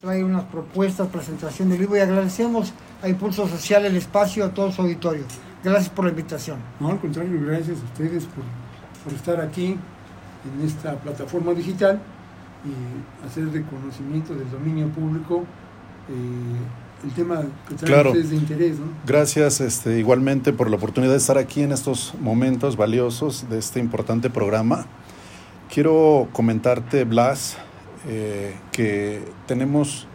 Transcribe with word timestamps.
trae 0.00 0.22
unas 0.22 0.44
propuestas, 0.44 1.08
presentación 1.08 1.70
del 1.70 1.80
libro 1.80 1.96
y 1.96 2.00
agradecemos 2.00 2.74
a 3.02 3.08
Impulso 3.08 3.48
Social 3.48 3.86
el 3.86 3.96
espacio, 3.96 4.44
a 4.44 4.50
todo 4.52 4.70
su 4.70 4.82
auditorio. 4.82 5.24
Gracias 5.64 5.88
por 5.88 6.04
la 6.04 6.10
invitación. 6.10 6.58
No, 6.78 6.90
al 6.90 7.00
contrario, 7.00 7.40
gracias 7.42 7.78
a 7.80 7.84
ustedes 7.84 8.24
por, 8.26 8.44
por 9.04 9.14
estar 9.14 9.40
aquí 9.40 9.68
en 10.58 10.66
esta 10.66 10.96
plataforma 10.96 11.52
digital 11.54 11.98
y 12.64 13.26
hacer 13.26 13.44
de 13.46 13.62
conocimiento 13.64 14.34
del 14.34 14.50
dominio 14.50 14.88
público 14.88 15.44
eh, 16.10 17.04
el 17.06 17.12
tema 17.12 17.40
que 17.66 17.74
traen 17.76 17.92
Claro. 17.94 18.10
ustedes 18.10 18.30
de 18.30 18.36
interés. 18.36 18.78
¿no? 18.78 18.86
Gracias 19.06 19.62
este, 19.62 19.98
igualmente 19.98 20.52
por 20.52 20.68
la 20.68 20.76
oportunidad 20.76 21.12
de 21.12 21.18
estar 21.18 21.38
aquí 21.38 21.62
en 21.62 21.72
estos 21.72 22.12
momentos 22.20 22.76
valiosos 22.76 23.48
de 23.48 23.58
este 23.58 23.80
importante 23.80 24.28
programa. 24.28 24.84
Quiero 25.72 26.28
comentarte, 26.32 27.04
Blas, 27.04 27.56
eh, 28.08 28.54
que 28.72 29.22
tenemos 29.46 30.06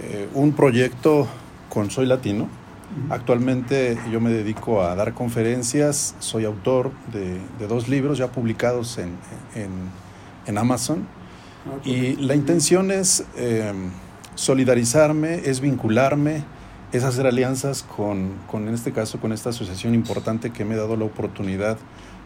eh, 0.00 0.28
un 0.34 0.52
proyecto 0.52 1.26
con 1.68 1.90
Soy 1.90 2.06
Latino. 2.06 2.48
Actualmente 3.10 3.98
yo 4.10 4.20
me 4.20 4.30
dedico 4.30 4.80
a 4.80 4.94
dar 4.94 5.12
conferencias, 5.12 6.14
soy 6.20 6.44
autor 6.44 6.92
de, 7.12 7.40
de 7.58 7.66
dos 7.66 7.88
libros 7.88 8.16
ya 8.16 8.28
publicados 8.28 8.98
en, 8.98 9.16
en, 9.54 9.70
en 10.46 10.56
Amazon. 10.56 11.06
Ah, 11.66 11.80
Y 11.84 12.14
la 12.16 12.34
intención 12.36 12.90
es 12.92 13.24
eh, 13.36 13.72
solidarizarme, 14.36 15.42
es 15.44 15.60
vincularme, 15.60 16.44
es 16.92 17.02
hacer 17.02 17.26
alianzas 17.26 17.82
con, 17.82 18.34
con, 18.46 18.68
en 18.68 18.74
este 18.74 18.92
caso, 18.92 19.18
con 19.18 19.32
esta 19.32 19.50
asociación 19.50 19.94
importante 19.94 20.50
que 20.50 20.64
me 20.64 20.74
ha 20.74 20.78
dado 20.78 20.96
la 20.96 21.04
oportunidad 21.04 21.78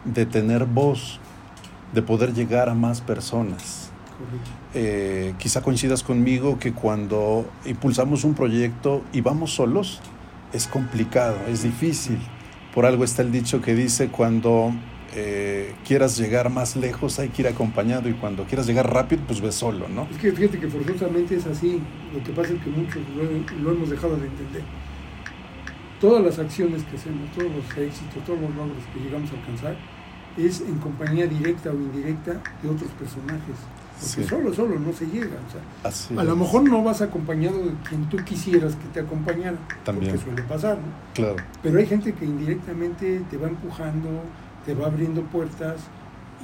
de 0.05 0.25
tener 0.27 0.65
voz, 0.65 1.19
de 1.91 2.01
poder 2.03 2.33
llegar 2.33 2.69
a 2.69 2.75
más 2.75 3.01
personas. 3.01 3.89
Correcto. 4.17 4.60
Eh, 4.73 5.33
quizá 5.37 5.61
coincidas 5.61 6.01
conmigo 6.01 6.57
que 6.57 6.71
cuando 6.71 7.45
impulsamos 7.65 8.23
un 8.23 8.33
proyecto 8.33 9.03
y 9.11 9.19
vamos 9.19 9.53
solos, 9.53 9.99
es 10.53 10.67
complicado, 10.67 11.37
es 11.49 11.63
difícil. 11.63 12.19
Por 12.73 12.85
algo 12.85 13.03
está 13.03 13.21
el 13.21 13.33
dicho 13.33 13.61
que 13.61 13.75
dice, 13.75 14.07
cuando 14.07 14.73
eh, 15.13 15.75
quieras 15.85 16.17
llegar 16.17 16.49
más 16.49 16.77
lejos 16.77 17.19
hay 17.19 17.27
que 17.29 17.41
ir 17.41 17.49
acompañado 17.49 18.07
y 18.07 18.13
cuando 18.13 18.45
quieras 18.45 18.65
llegar 18.65 18.93
rápido, 18.93 19.21
pues 19.27 19.41
ve 19.41 19.51
solo, 19.51 19.89
¿no? 19.89 20.07
Es 20.09 20.17
que 20.17 20.31
fíjate 20.31 20.57
que 20.57 20.69
forzosamente 20.69 21.35
es 21.35 21.45
así. 21.47 21.81
Lo 22.13 22.23
que 22.23 22.31
pasa 22.31 22.53
es 22.53 22.63
que 22.63 22.69
muchos 22.69 23.01
lo 23.61 23.71
hemos 23.71 23.89
dejado 23.89 24.15
de 24.15 24.27
entender. 24.27 24.63
Todas 25.99 26.23
las 26.23 26.39
acciones 26.39 26.83
que 26.83 26.95
hacemos, 26.95 27.29
todos 27.35 27.51
los 27.51 27.77
éxitos, 27.77 28.23
todos 28.25 28.39
los 28.39 28.55
logros 28.55 28.83
que 28.93 29.01
llegamos 29.01 29.29
a 29.31 29.35
alcanzar, 29.35 29.75
es 30.37 30.61
en 30.61 30.77
compañía 30.77 31.27
directa 31.27 31.71
o 31.71 31.73
indirecta 31.73 32.41
de 32.63 32.69
otros 32.69 32.89
personajes. 32.91 33.57
Porque 34.01 34.23
Sí. 34.23 34.29
solo, 34.29 34.53
solo 34.53 34.79
no 34.79 34.91
se 34.93 35.05
llega. 35.05 35.27
O 35.47 35.51
sea, 35.51 35.61
Así 35.89 36.17
a 36.17 36.23
lo 36.23 36.35
mejor 36.35 36.63
no 36.63 36.83
vas 36.83 37.01
acompañado 37.01 37.57
de 37.59 37.71
quien 37.87 38.09
tú 38.09 38.17
quisieras 38.17 38.75
que 38.75 38.85
te 38.93 38.99
acompañara. 39.01 39.57
También. 39.83 40.11
Porque 40.13 40.25
suele 40.25 40.41
pasar, 40.43 40.77
¿no? 40.77 40.83
Claro, 41.13 41.35
Pero 41.61 41.77
hay 41.79 41.85
gente 41.85 42.13
que 42.13 42.25
indirectamente 42.25 43.21
te 43.29 43.37
va 43.37 43.47
empujando, 43.47 44.09
te 44.65 44.73
va 44.73 44.87
abriendo 44.87 45.21
puertas 45.23 45.77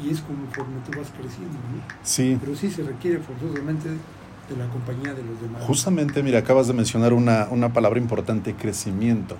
y 0.03 0.11
es 0.11 0.21
conforme 0.21 0.75
tú 0.89 0.97
vas 0.99 1.09
creciendo, 1.11 1.53
¿no? 1.53 1.81
sí. 2.03 2.37
Pero 2.39 2.55
sí 2.55 2.69
se 2.69 2.83
requiere 2.83 3.17
forzosamente 3.19 3.89
de 3.89 4.55
la 4.57 4.67
compañía 4.69 5.13
de 5.13 5.23
los 5.23 5.41
demás. 5.41 5.61
Justamente, 5.63 6.21
mira, 6.23 6.39
acabas 6.39 6.67
de 6.67 6.73
mencionar 6.73 7.11
una, 7.13 7.47
una 7.51 7.73
palabra 7.73 7.99
importante, 7.99 8.53
crecimiento. 8.53 9.35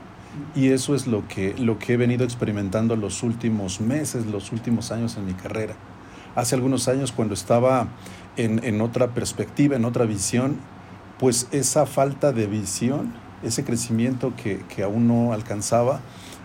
Y 0.56 0.70
eso 0.70 0.94
es 0.96 1.08
lo 1.08 1.28
que, 1.28 1.56
lo 1.58 1.80
que 1.80 1.94
he 1.94 1.98
venido 1.98 2.24
experimentando 2.24 2.96
los 2.96 3.24
últimos 3.24 3.80
meses, 3.82 4.26
los 4.28 4.52
últimos 4.52 4.92
años 4.92 5.16
en 5.18 5.26
mi 5.26 5.34
carrera. 5.34 5.76
Hace 6.38 6.54
algunos 6.54 6.88
años, 6.88 7.12
cuando 7.12 7.34
estaba 7.34 7.88
en, 8.36 8.64
en 8.64 8.80
otra 8.82 9.16
perspectiva, 9.16 9.76
en 9.76 9.86
otra 9.86 10.06
visión, 10.06 10.58
pues 11.18 11.48
esa 11.50 11.88
falta 11.88 12.32
de 12.32 12.46
visión, 12.46 13.12
ese 13.42 13.64
crecimiento 13.64 14.34
que, 14.36 14.60
que 14.70 14.84
aún 14.84 15.08
no 15.08 15.34
alcanzaba, 15.34 16.00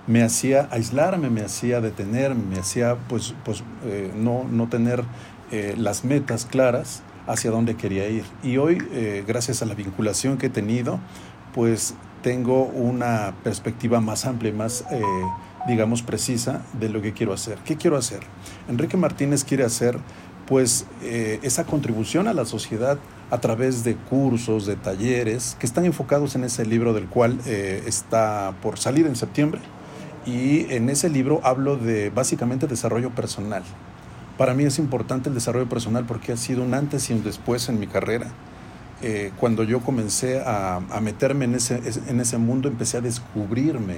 me 0.07 0.23
hacía 0.23 0.67
aislarme, 0.70 1.29
me 1.29 1.43
hacía 1.43 1.83
detenerme, 1.83 2.42
me 2.42 2.58
hacía 2.58 2.97
pues, 3.07 3.35
pues 3.45 3.63
eh, 3.85 4.11
no, 4.17 4.45
no 4.51 4.70
tener 4.70 5.05
eh, 5.51 5.75
las 5.77 6.07
metas 6.07 6.47
claras 6.47 7.03
hacia 7.27 7.51
dónde 7.51 7.77
quería 7.77 8.09
ir. 8.09 8.24
Y 8.42 8.57
hoy, 8.57 8.79
eh, 8.92 9.24
gracias 9.29 9.61
a 9.61 9.67
la 9.67 9.74
vinculación 9.74 10.39
que 10.39 10.47
he 10.47 10.51
tenido, 10.51 11.01
pues 11.55 11.97
tengo 12.23 12.64
una 12.64 13.35
perspectiva 13.45 14.01
más 14.01 14.24
amplia 14.24 14.53
y 14.53 14.55
más, 14.55 14.86
digamos, 15.67 16.02
precisa 16.02 16.62
de 16.78 16.89
lo 16.89 17.02
que 17.02 17.12
quiero 17.12 17.33
hacer. 17.33 17.58
¿Qué 17.64 17.77
quiero 17.77 17.96
hacer? 17.96 18.20
Enrique 18.68 18.96
Martínez 18.96 19.45
quiere 19.45 19.64
hacer, 19.64 19.98
pues, 20.46 20.86
eh, 21.02 21.39
esa 21.42 21.64
contribución 21.64 22.28
a 22.28 22.34
la 22.34 22.45
sociedad 22.45 22.98
a 23.30 23.39
través 23.39 23.84
de 23.84 23.96
cursos, 23.96 24.67
de 24.67 24.77
talleres, 24.77 25.56
que 25.58 25.67
están 25.67 25.84
enfocados 25.86 26.34
en 26.34 26.45
ese 26.45 26.67
libro 26.67 26.92
del 26.92 27.06
cual 27.06 27.39
eh, 27.46 27.83
está 27.86 28.55
por 28.61 28.78
salir 28.78 29.06
en 29.06 29.17
septiembre. 29.17 29.61
Y 30.27 30.73
en 30.73 30.90
ese 30.90 31.08
libro 31.08 31.40
hablo 31.42 31.77
de 31.77 32.11
básicamente 32.11 32.67
desarrollo 32.67 33.11
personal. 33.11 33.62
Para 34.39 34.55
mí 34.55 34.64
es 34.64 34.79
importante 34.79 35.29
el 35.29 35.34
desarrollo 35.34 35.68
personal 35.68 36.05
porque 36.05 36.33
ha 36.33 36.36
sido 36.36 36.62
un 36.62 36.74
antes 36.74 37.11
y 37.11 37.12
un 37.12 37.24
después 37.24 37.68
en 37.68 37.80
mi 37.80 37.86
carrera. 37.86 38.29
Eh, 39.02 39.33
cuando 39.39 39.64
yo 39.64 39.80
comencé 39.80 40.40
a, 40.40 40.77
a 40.77 41.00
meterme 41.00 41.44
en 41.46 41.55
ese, 41.55 41.80
en 42.06 42.20
ese 42.20 42.39
mundo, 42.39 42.68
empecé 42.68 42.98
a 42.98 43.00
descubrirme, 43.00 43.96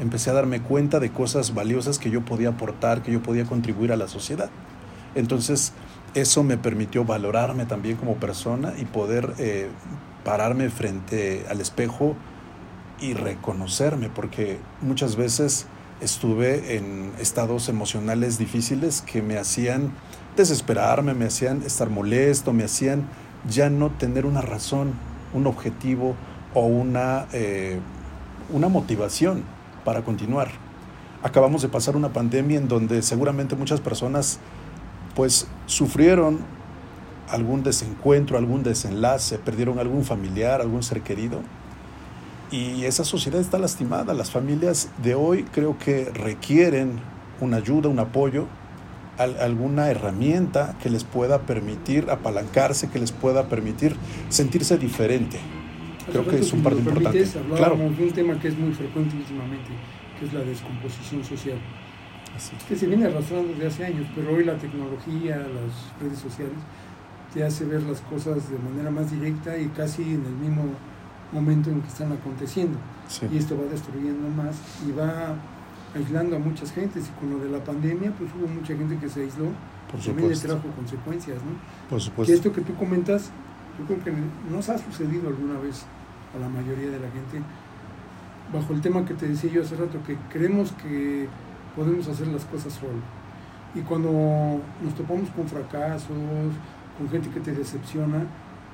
empecé 0.00 0.30
a 0.30 0.32
darme 0.32 0.60
cuenta 0.60 0.98
de 0.98 1.10
cosas 1.10 1.54
valiosas 1.54 1.98
que 1.98 2.10
yo 2.10 2.24
podía 2.24 2.48
aportar, 2.50 3.02
que 3.02 3.12
yo 3.12 3.22
podía 3.22 3.44
contribuir 3.44 3.92
a 3.92 3.96
la 3.96 4.08
sociedad. 4.08 4.50
Entonces, 5.14 5.72
eso 6.14 6.42
me 6.42 6.56
permitió 6.56 7.04
valorarme 7.04 7.66
también 7.66 7.96
como 7.96 8.16
persona 8.16 8.72
y 8.78 8.84
poder 8.86 9.34
eh, 9.38 9.68
pararme 10.24 10.70
frente 10.70 11.44
al 11.48 11.60
espejo 11.60 12.16
y 13.00 13.14
reconocerme, 13.14 14.08
porque 14.08 14.58
muchas 14.80 15.16
veces 15.16 15.66
estuve 16.00 16.76
en 16.76 17.12
estados 17.18 17.68
emocionales 17.68 18.38
difíciles 18.38 19.02
que 19.02 19.22
me 19.22 19.38
hacían 19.38 19.92
desesperarme, 20.36 21.14
me 21.14 21.26
hacían 21.26 21.62
estar 21.62 21.90
molesto, 21.90 22.52
me 22.52 22.64
hacían 22.64 23.06
ya 23.48 23.70
no 23.70 23.90
tener 23.90 24.26
una 24.26 24.40
razón, 24.40 24.92
un 25.34 25.46
objetivo 25.46 26.14
o 26.54 26.66
una, 26.66 27.26
eh, 27.32 27.78
una 28.50 28.68
motivación 28.68 29.44
para 29.84 30.02
continuar. 30.02 30.48
Acabamos 31.22 31.62
de 31.62 31.68
pasar 31.68 31.96
una 31.96 32.12
pandemia 32.12 32.58
en 32.58 32.68
donde 32.68 33.02
seguramente 33.02 33.56
muchas 33.56 33.80
personas 33.80 34.38
pues 35.14 35.46
sufrieron 35.66 36.38
algún 37.28 37.62
desencuentro, 37.62 38.38
algún 38.38 38.62
desenlace, 38.62 39.38
perdieron 39.38 39.78
algún 39.78 40.04
familiar, 40.04 40.60
algún 40.60 40.82
ser 40.82 41.02
querido. 41.02 41.42
Y 42.50 42.84
esa 42.84 43.04
sociedad 43.04 43.40
está 43.40 43.58
lastimada. 43.58 44.14
Las 44.14 44.30
familias 44.30 44.88
de 45.02 45.14
hoy 45.14 45.44
creo 45.52 45.78
que 45.78 46.06
requieren 46.12 46.98
una 47.40 47.58
ayuda, 47.58 47.88
un 47.88 47.98
apoyo, 48.00 48.46
al- 49.18 49.38
alguna 49.40 49.90
herramienta 49.90 50.74
que 50.82 50.90
les 50.90 51.04
pueda 51.04 51.42
permitir 51.42 52.10
apalancarse, 52.10 52.88
que 52.88 52.98
les 52.98 53.12
pueda 53.12 53.48
permitir 53.48 53.94
sentirse 54.30 54.78
diferente. 54.78 55.38
Creo 56.10 56.26
que 56.26 56.38
es 56.38 56.52
un 56.52 56.62
parte 56.62 56.80
me 56.82 56.90
importante. 56.90 57.24
Claro. 57.56 57.76
De 57.76 58.04
un 58.04 58.12
tema 58.12 58.38
que 58.38 58.48
es 58.48 58.58
muy 58.58 58.72
frecuente 58.72 59.16
últimamente, 59.16 59.70
que 60.18 60.26
es 60.26 60.32
la 60.32 60.40
descomposición 60.40 61.24
social. 61.24 61.58
Así. 62.36 62.52
que 62.68 62.76
se 62.76 62.86
viene 62.86 63.06
arrastrando 63.06 63.48
desde 63.52 63.66
hace 63.66 63.84
años, 63.86 64.06
pero 64.14 64.32
hoy 64.34 64.44
la 64.44 64.56
tecnología, 64.56 65.36
las 65.36 66.00
redes 66.00 66.18
sociales, 66.18 66.56
te 67.34 67.44
hace 67.44 67.64
ver 67.64 67.82
las 67.82 68.00
cosas 68.02 68.48
de 68.50 68.58
manera 68.58 68.90
más 68.90 69.10
directa 69.10 69.58
y 69.58 69.66
casi 69.68 70.02
en 70.02 70.24
el 70.24 70.32
mismo 70.40 70.64
momento 71.32 71.70
en 71.70 71.80
que 71.82 71.88
están 71.88 72.12
aconteciendo. 72.12 72.78
Sí. 73.08 73.26
Y 73.32 73.36
esto 73.38 73.56
va 73.58 73.64
destruyendo 73.70 74.28
más 74.28 74.56
y 74.88 74.92
va 74.92 75.34
aislando 75.94 76.36
a 76.36 76.38
muchas 76.38 76.72
gentes. 76.72 77.08
Y 77.08 77.20
con 77.20 77.30
lo 77.30 77.44
de 77.44 77.50
la 77.50 77.62
pandemia, 77.62 78.12
pues 78.16 78.30
hubo 78.38 78.46
mucha 78.46 78.76
gente 78.76 78.96
que 78.96 79.08
se 79.08 79.22
aisló, 79.22 79.46
Por 79.90 80.00
también 80.00 80.28
le 80.30 80.36
trajo 80.36 80.68
consecuencias, 80.76 81.36
¿no? 81.38 81.52
Por 81.90 81.98
Que 81.98 82.04
supuesto. 82.04 82.32
esto 82.34 82.52
que 82.52 82.60
tú 82.62 82.74
comentas, 82.76 83.30
yo 83.78 83.84
creo 83.86 84.02
que 84.04 84.12
nos 84.50 84.68
ha 84.68 84.78
sucedido 84.78 85.28
alguna 85.28 85.58
vez 85.60 85.84
a 86.34 86.38
la 86.38 86.48
mayoría 86.48 86.90
de 86.90 86.98
la 87.00 87.10
gente, 87.10 87.40
bajo 88.52 88.72
el 88.72 88.80
tema 88.80 89.04
que 89.04 89.14
te 89.14 89.28
decía 89.28 89.50
yo 89.50 89.62
hace 89.62 89.76
rato, 89.76 89.98
que 90.06 90.16
creemos 90.30 90.72
que 90.72 91.28
podemos 91.76 92.06
hacer 92.08 92.26
las 92.28 92.44
cosas 92.44 92.72
solo. 92.72 93.00
Y 93.74 93.80
cuando 93.80 94.10
nos 94.82 94.94
topamos 94.94 95.28
con 95.30 95.46
fracasos, 95.46 96.08
con 96.98 97.08
gente 97.10 97.28
que 97.30 97.40
te 97.40 97.52
decepciona, 97.52 98.24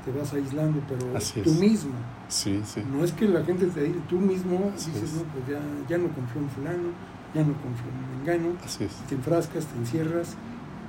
te 0.05 0.12
vas 0.12 0.32
aislando, 0.32 0.81
pero 0.88 1.17
Así 1.17 1.41
tú 1.43 1.50
es. 1.50 1.61
mismo. 1.61 1.93
Sí, 2.29 2.62
sí. 2.64 2.82
No 2.91 3.05
es 3.05 3.12
que 3.12 3.29
la 3.29 3.44
gente 3.44 3.67
te 3.67 3.88
tú 4.08 4.19
mismo 4.19 4.73
Así 4.75 4.91
dices, 4.91 5.11
es. 5.11 5.14
no, 5.17 5.23
pues 5.25 5.47
ya, 5.49 5.61
ya 5.88 5.99
no 5.99 6.08
confío 6.14 6.41
en 6.43 6.49
fulano, 6.49 6.88
ya 7.35 7.43
no 7.43 7.53
confío 7.61 7.87
en 7.93 8.19
Mengano, 8.19 8.56
Así 8.64 8.85
es. 8.85 8.93
te 9.08 9.14
enfrascas, 9.14 9.67
te 9.67 9.76
encierras 9.79 10.37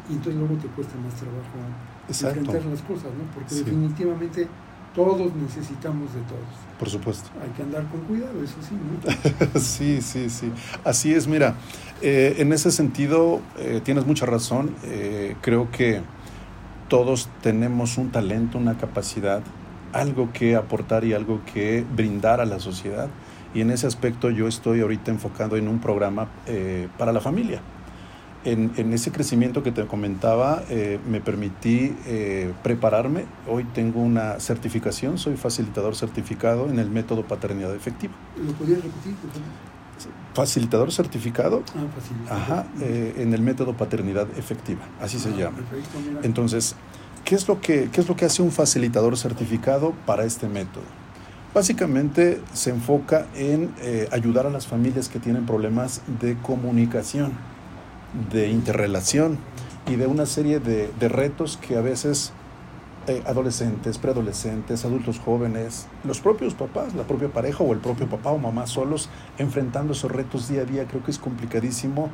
y 0.10 0.14
entonces 0.14 0.36
luego 0.36 0.56
te 0.56 0.68
cuesta 0.69 0.96
más 1.04 1.14
trabajo 1.16 1.58
Exacto. 2.08 2.40
enfrentar 2.40 2.66
las 2.72 2.81
cosas, 2.84 3.12
¿no? 3.18 3.24
Porque 3.34 3.50
Sí. 3.54 3.64
definitivamente 3.64 4.48
todos 4.97 5.33
necesitamos 5.35 6.13
de 6.13 6.19
todos. 6.21 6.77
Por 6.77 6.89
supuesto. 6.89 7.29
Hay 7.41 7.49
que 7.51 7.61
andar 7.61 7.88
con 7.88 8.01
cuidado, 8.01 8.44
eso 8.44 8.55
sí, 8.67 8.75
¿no? 8.75 9.59
Sí, 9.59 10.01
sí, 10.01 10.29
sí. 10.29 10.51
Así 10.83 11.13
es, 11.13 11.27
mira, 11.27 11.55
eh, 12.01 12.35
en 12.39 12.51
ese 12.51 12.71
sentido 12.71 13.39
eh, 13.57 13.79
tienes 13.81 14.05
mucha 14.05 14.25
razón. 14.25 14.75
Eh, 14.83 15.35
creo 15.41 15.71
que 15.71 16.01
todos 16.89 17.29
tenemos 17.41 17.97
un 17.97 18.11
talento, 18.11 18.57
una 18.57 18.77
capacidad 18.77 19.41
algo 19.94 20.31
que 20.33 20.55
aportar 20.55 21.05
y 21.05 21.13
algo 21.13 21.41
que 21.53 21.85
brindar 21.95 22.41
a 22.41 22.45
la 22.45 22.59
sociedad. 22.59 23.07
Y 23.53 23.61
en 23.61 23.71
ese 23.71 23.88
aspecto 23.88 24.29
yo 24.29 24.47
estoy 24.47 24.81
ahorita 24.81 25.11
enfocado 25.11 25.57
en 25.57 25.67
un 25.67 25.79
programa 25.79 26.27
eh, 26.45 26.88
para 26.97 27.11
la 27.13 27.21
familia. 27.21 27.61
En, 28.47 28.71
en, 28.77 28.94
ese 28.94 29.11
crecimiento 29.11 29.61
que 29.61 29.73
te 29.73 29.85
comentaba, 29.88 30.63
eh, 30.69 30.99
me 31.05 31.19
permití 31.19 31.94
eh, 32.05 32.53
prepararme. 32.63 33.25
Hoy 33.45 33.65
tengo 33.73 33.99
una 33.99 34.39
certificación, 34.39 35.17
soy 35.17 35.35
facilitador 35.35 35.97
certificado 35.97 36.69
en 36.69 36.79
el 36.79 36.89
método 36.89 37.23
paternidad 37.27 37.75
efectiva. 37.75 38.13
¿Lo 38.41 38.53
podías 38.53 38.77
repetir? 38.81 39.15
Facilitador 40.33 40.94
certificado 40.94 41.63
Ah, 41.75 41.88
facilitador. 41.94 42.41
ajá, 42.41 42.67
eh, 42.79 43.15
en 43.17 43.33
el 43.33 43.41
método 43.41 43.75
paternidad 43.75 44.27
efectiva, 44.38 44.81
así 45.01 45.19
se 45.19 45.29
Ah, 45.29 45.38
llama. 45.38 45.57
Perfecto. 45.57 45.97
Entonces, 46.23 46.75
¿qué 47.25 47.35
es, 47.35 47.49
lo 47.49 47.59
que, 47.59 47.89
¿qué 47.91 47.99
es 47.99 48.07
lo 48.07 48.15
que 48.15 48.23
hace 48.23 48.41
un 48.44 48.51
facilitador 48.53 49.17
certificado 49.17 49.94
para 50.05 50.23
este 50.23 50.47
método? 50.47 50.83
Básicamente 51.53 52.39
se 52.53 52.69
enfoca 52.69 53.25
en 53.35 53.71
eh, 53.81 54.07
ayudar 54.13 54.45
a 54.45 54.51
las 54.51 54.67
familias 54.67 55.09
que 55.09 55.19
tienen 55.19 55.45
problemas 55.45 56.01
de 56.21 56.38
comunicación, 56.38 57.31
de 58.31 58.50
interrelación 58.50 59.38
y 59.88 59.96
de 59.96 60.08
una 60.08 60.25
serie 60.25 60.60
de, 60.60 60.92
de 61.00 61.08
retos 61.08 61.58
que 61.58 61.78
a 61.78 61.81
veces 61.81 62.34
eh, 63.10 63.24
adolescentes, 63.25 63.98
preadolescentes, 64.00 64.84
adultos 64.84 65.18
jóvenes, 65.18 65.88
los 66.04 66.19
propios 66.19 66.54
papás, 66.54 66.94
la 66.94 67.04
propia 67.04 67.30
pareja 67.30 67.64
o 67.64 67.72
el 67.72 67.80
propio 67.80 68.06
papá 68.10 68.31
o 68.31 68.38
mamá 68.38 68.68
solos 68.68 69.08
enfrentando 69.38 69.94
esos 69.94 70.12
retos 70.12 70.50
día 70.50 70.64
a 70.64 70.66
día, 70.66 70.86
creo 70.88 71.02
que 71.02 71.12
es 71.12 71.18
complicadísimo 71.18 72.10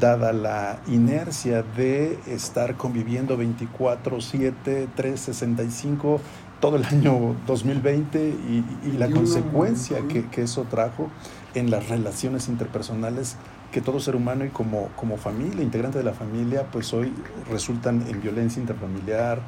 dada 0.00 0.32
la 0.32 0.80
inercia 0.88 1.62
de 1.62 2.18
estar 2.26 2.76
conviviendo 2.76 3.36
24, 3.36 4.20
7, 4.20 4.88
3, 4.96 5.20
65 5.20 6.20
todo 6.58 6.74
el 6.74 6.86
año 6.86 7.36
2020 7.46 8.18
y, 8.18 8.64
y 8.84 8.92
la 8.94 9.06
21, 9.06 9.14
consecuencia 9.14 10.00
que, 10.08 10.26
que 10.26 10.42
eso 10.42 10.66
trajo 10.68 11.08
en 11.54 11.70
las 11.70 11.88
relaciones 11.88 12.48
interpersonales 12.48 13.36
que 13.72 13.80
todo 13.80 13.98
ser 14.00 14.14
humano 14.14 14.44
y 14.44 14.50
como, 14.50 14.88
como 14.96 15.16
familia, 15.16 15.62
integrante 15.62 15.98
de 15.98 16.04
la 16.04 16.12
familia, 16.12 16.66
pues 16.70 16.92
hoy 16.92 17.12
resultan 17.50 18.04
en 18.06 18.20
violencia 18.20 18.60
interfamiliar, 18.60 19.40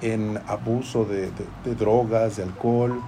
en 0.00 0.40
abuso 0.46 1.04
de, 1.04 1.30
drogas, 1.78 2.38
de 2.38 2.42
alcohol, 2.42 3.00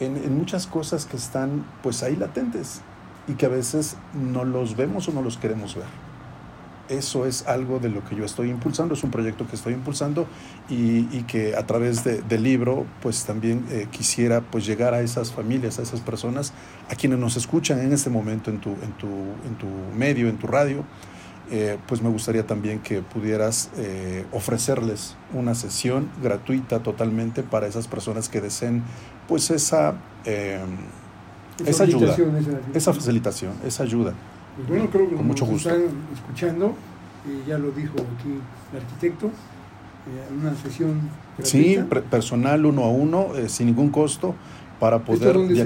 en, 0.00 0.16
en 0.16 0.36
muchas 0.36 0.66
cosas 0.66 1.06
que 1.06 1.16
están 1.16 1.64
pues 1.82 2.02
ahí 2.02 2.16
latentes 2.16 2.82
y 3.28 3.34
que 3.34 3.46
a 3.46 3.48
veces 3.48 3.96
no 4.12 4.44
los 4.44 4.76
vemos 4.76 5.08
o 5.08 5.12
no 5.12 5.22
los 5.22 5.38
queremos 5.38 5.76
ver. 5.76 6.07
Eso 6.88 7.26
es 7.26 7.46
algo 7.46 7.78
de 7.80 7.90
lo 7.90 8.02
que 8.04 8.16
yo 8.16 8.24
estoy 8.24 8.48
impulsando, 8.48 8.94
es 8.94 9.04
un 9.04 9.10
proyecto 9.10 9.46
que 9.46 9.56
estoy 9.56 9.74
impulsando 9.74 10.26
y, 10.70 11.06
y 11.16 11.24
que 11.26 11.54
a 11.54 11.66
través 11.66 12.02
de- 12.02 12.22
del 12.22 12.42
libro 12.42 12.86
pues 13.02 13.24
también 13.24 13.66
eh, 13.70 13.86
quisiera 13.90 14.40
pues 14.40 14.64
llegar 14.64 14.94
a 14.94 15.00
esas 15.02 15.30
familias, 15.30 15.78
a 15.78 15.82
esas 15.82 16.00
personas, 16.00 16.52
a 16.90 16.94
quienes 16.94 17.18
nos 17.18 17.36
escuchan 17.36 17.78
en 17.80 17.92
este 17.92 18.08
momento 18.08 18.50
en 18.50 18.58
tu, 18.60 18.70
en 18.70 18.92
tu, 18.98 19.06
en 19.06 19.54
tu 19.58 19.66
medio, 19.96 20.28
en 20.28 20.38
tu 20.38 20.46
radio, 20.46 20.82
eh, 21.50 21.78
pues 21.86 22.00
me 22.02 22.08
gustaría 22.08 22.46
también 22.46 22.78
que 22.80 23.00
pudieras 23.02 23.70
eh, 23.76 24.24
ofrecerles 24.32 25.16
una 25.34 25.54
sesión 25.54 26.08
gratuita 26.22 26.82
totalmente 26.82 27.42
para 27.42 27.66
esas 27.66 27.86
personas 27.86 28.28
que 28.30 28.40
deseen 28.40 28.82
pues 29.26 29.50
esa, 29.50 29.94
esa 31.66 31.84
ayuda, 31.84 32.06
esa 32.74 32.92
facilitación, 32.94 33.52
esa 33.64 33.82
ayuda. 33.82 34.14
Pues 34.58 34.68
bueno, 34.68 34.90
creo 34.90 35.08
que 35.08 35.14
Con 35.16 35.26
mucho 35.26 35.46
gusto. 35.46 35.70
están 35.70 35.86
escuchando, 36.12 36.74
eh, 37.28 37.42
ya 37.46 37.58
lo 37.58 37.70
dijo 37.70 37.94
aquí 37.94 38.38
el 38.72 38.80
arquitecto, 38.80 39.26
eh, 39.28 40.34
una 40.36 40.54
sesión 40.56 41.00
Sí, 41.44 41.76
gratuita. 41.76 42.10
personal 42.10 42.66
uno 42.66 42.82
a 42.84 42.88
uno, 42.90 43.36
eh, 43.36 43.48
sin 43.48 43.66
ningún 43.68 43.90
costo, 43.90 44.34
para 44.80 44.96
¿Esto 44.96 45.06
poder 45.12 45.34
sería? 45.34 45.64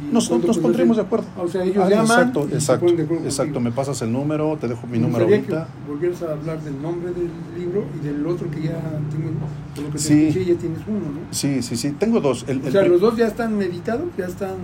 Diagnosticar. 0.00 0.10
¿Y 0.10 0.12
Nos, 0.14 0.30
nos 0.30 0.40
puede 0.56 0.62
pondremos 0.62 0.96
de 0.96 1.02
acuerdo. 1.02 1.26
O 1.38 1.48
sea, 1.48 1.62
ellos 1.64 1.76
Ah, 1.84 1.88
llaman 1.88 2.04
exacto, 2.06 2.48
exacto, 2.52 2.86
exacto. 3.24 3.60
Me 3.60 3.72
pasas 3.72 4.00
el 4.02 4.12
número, 4.12 4.56
te 4.60 4.68
dejo 4.68 4.86
mi 4.86 4.98
Me 4.98 5.06
número 5.06 5.24
ahorita. 5.24 5.68
volvieras 5.88 6.22
a 6.22 6.32
hablar 6.32 6.60
del 6.62 6.80
nombre 6.82 7.12
del 7.12 7.30
libro 7.58 7.84
y 8.00 8.04
del 8.06 8.26
otro 8.26 8.50
que 8.50 8.62
ya 8.62 8.80
tengo, 9.10 9.30
por 9.74 9.84
lo 9.84 9.90
que 9.90 9.92
te 9.92 9.98
Sí. 9.98 10.26
escuché, 10.28 10.44
ya 10.46 10.54
tienes 10.58 10.78
uno, 10.86 10.98
¿no? 11.00 11.20
Sí, 11.30 11.62
sí, 11.62 11.76
sí. 11.76 11.92
Tengo 11.92 12.20
dos. 12.20 12.44
El- 12.48 12.62
O 12.62 12.66
el 12.66 12.72
sea, 12.72 12.82
los 12.84 13.00
dos 13.00 13.16
ya 13.16 13.26
están 13.26 13.56
meditados, 13.56 14.06
ya 14.18 14.26
están... 14.26 14.56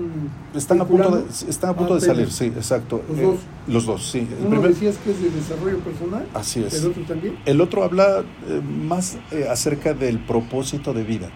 están 0.55 0.81
a 0.81 0.85
punto 0.85 1.17
de, 1.17 1.25
están 1.49 1.71
a 1.71 1.75
punto 1.77 1.95
Ah, 1.95 1.97
de 1.97 2.07
salir, 2.07 2.31
sí, 2.31 2.47
exacto. 2.47 3.03
Los 3.09 3.19
Eh, 3.19 3.23
dos. 3.23 3.37
Los 3.69 3.87
dos, 3.87 4.11
sí. 4.11 4.19
El, 4.21 4.27
Uno 4.47 4.51
primer- 4.51 4.71
decías 4.71 4.97
que 4.99 5.11
es 5.11 5.21
de 5.23 5.31
desarrollo 5.31 5.79
personal, 5.81 6.27
así 6.35 6.63
es. 6.65 6.75
el 6.83 6.91
otro 6.91 7.03
también. 7.05 7.37
El 7.45 7.61
otro 7.61 7.85
habla 7.85 8.25
eh, 8.49 8.61
más 8.87 9.19
eh, 9.31 9.47
acerca 9.51 9.95
del 9.95 10.19
propósito 10.19 10.93
de 10.95 11.05
vida. 11.05 11.31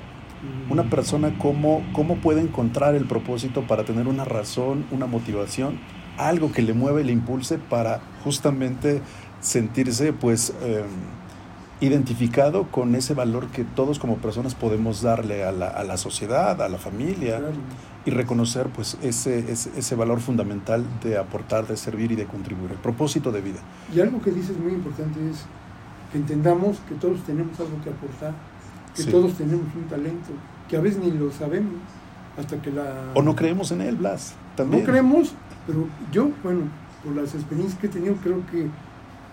Una 0.68 0.84
persona 0.90 1.36
cómo, 1.38 1.82
cómo 1.92 2.16
puede 2.16 2.40
encontrar 2.40 2.94
el 2.94 3.04
propósito 3.06 3.62
para 3.66 3.84
tener 3.84 4.08
una 4.08 4.24
razón, 4.24 4.84
una 4.90 5.06
motivación, 5.06 5.78
algo 6.18 6.50
que 6.52 6.62
le 6.62 6.72
mueve, 6.72 7.04
le 7.04 7.12
impulse 7.12 7.58
para 7.58 8.00
justamente 8.24 9.02
sentirse 9.40 10.12
pues 10.12 10.52
eh, 10.62 10.84
identificado 11.80 12.70
con 12.70 12.94
ese 12.94 13.14
valor 13.14 13.48
que 13.48 13.64
todos 13.64 13.98
como 13.98 14.16
personas 14.18 14.54
podemos 14.54 15.02
darle 15.02 15.44
a 15.44 15.50
la, 15.52 15.68
a 15.68 15.82
la 15.84 15.96
sociedad, 15.96 16.60
a 16.62 16.68
la 16.68 16.78
familia 16.78 17.38
Claro. 17.38 17.54
y 18.06 18.10
reconocer 18.10 18.68
pues 18.68 18.96
ese, 19.02 19.50
ese, 19.50 19.70
ese 19.76 19.94
valor 19.96 20.20
fundamental 20.20 20.84
de 21.02 21.18
aportar, 21.18 21.66
de 21.66 21.76
servir 21.76 22.12
y 22.12 22.16
de 22.16 22.26
contribuir, 22.26 22.70
el 22.72 22.78
propósito 22.78 23.32
de 23.32 23.40
vida. 23.40 23.60
Y 23.94 24.00
algo 24.00 24.20
que 24.22 24.30
dices 24.30 24.56
muy 24.58 24.72
importante 24.72 25.18
es 25.28 25.44
que 26.12 26.18
entendamos 26.18 26.78
que 26.88 26.94
todos 26.94 27.20
tenemos 27.24 27.58
algo 27.58 27.80
que 27.82 27.90
aportar, 27.90 28.32
que 28.94 29.02
Sí. 29.02 29.10
todos 29.10 29.34
tenemos 29.34 29.66
un 29.74 29.84
talento, 29.88 30.30
que 30.68 30.76
a 30.76 30.80
veces 30.80 31.02
ni 31.02 31.10
lo 31.12 31.30
sabemos 31.32 31.74
hasta 32.38 32.60
que 32.60 32.70
la... 32.70 33.10
O 33.14 33.22
no 33.22 33.34
creemos 33.36 33.70
en 33.72 33.80
él, 33.82 33.96
Blas, 33.96 34.34
también. 34.56 34.82
No 34.84 34.88
creemos, 34.90 35.34
pero 35.66 35.86
yo, 36.12 36.30
bueno, 36.42 36.62
por 37.04 37.14
las 37.16 37.34
experiencias 37.34 37.78
que 37.80 37.86
he 37.86 37.90
tenido, 37.90 38.14
creo 38.16 38.44
que 38.50 38.68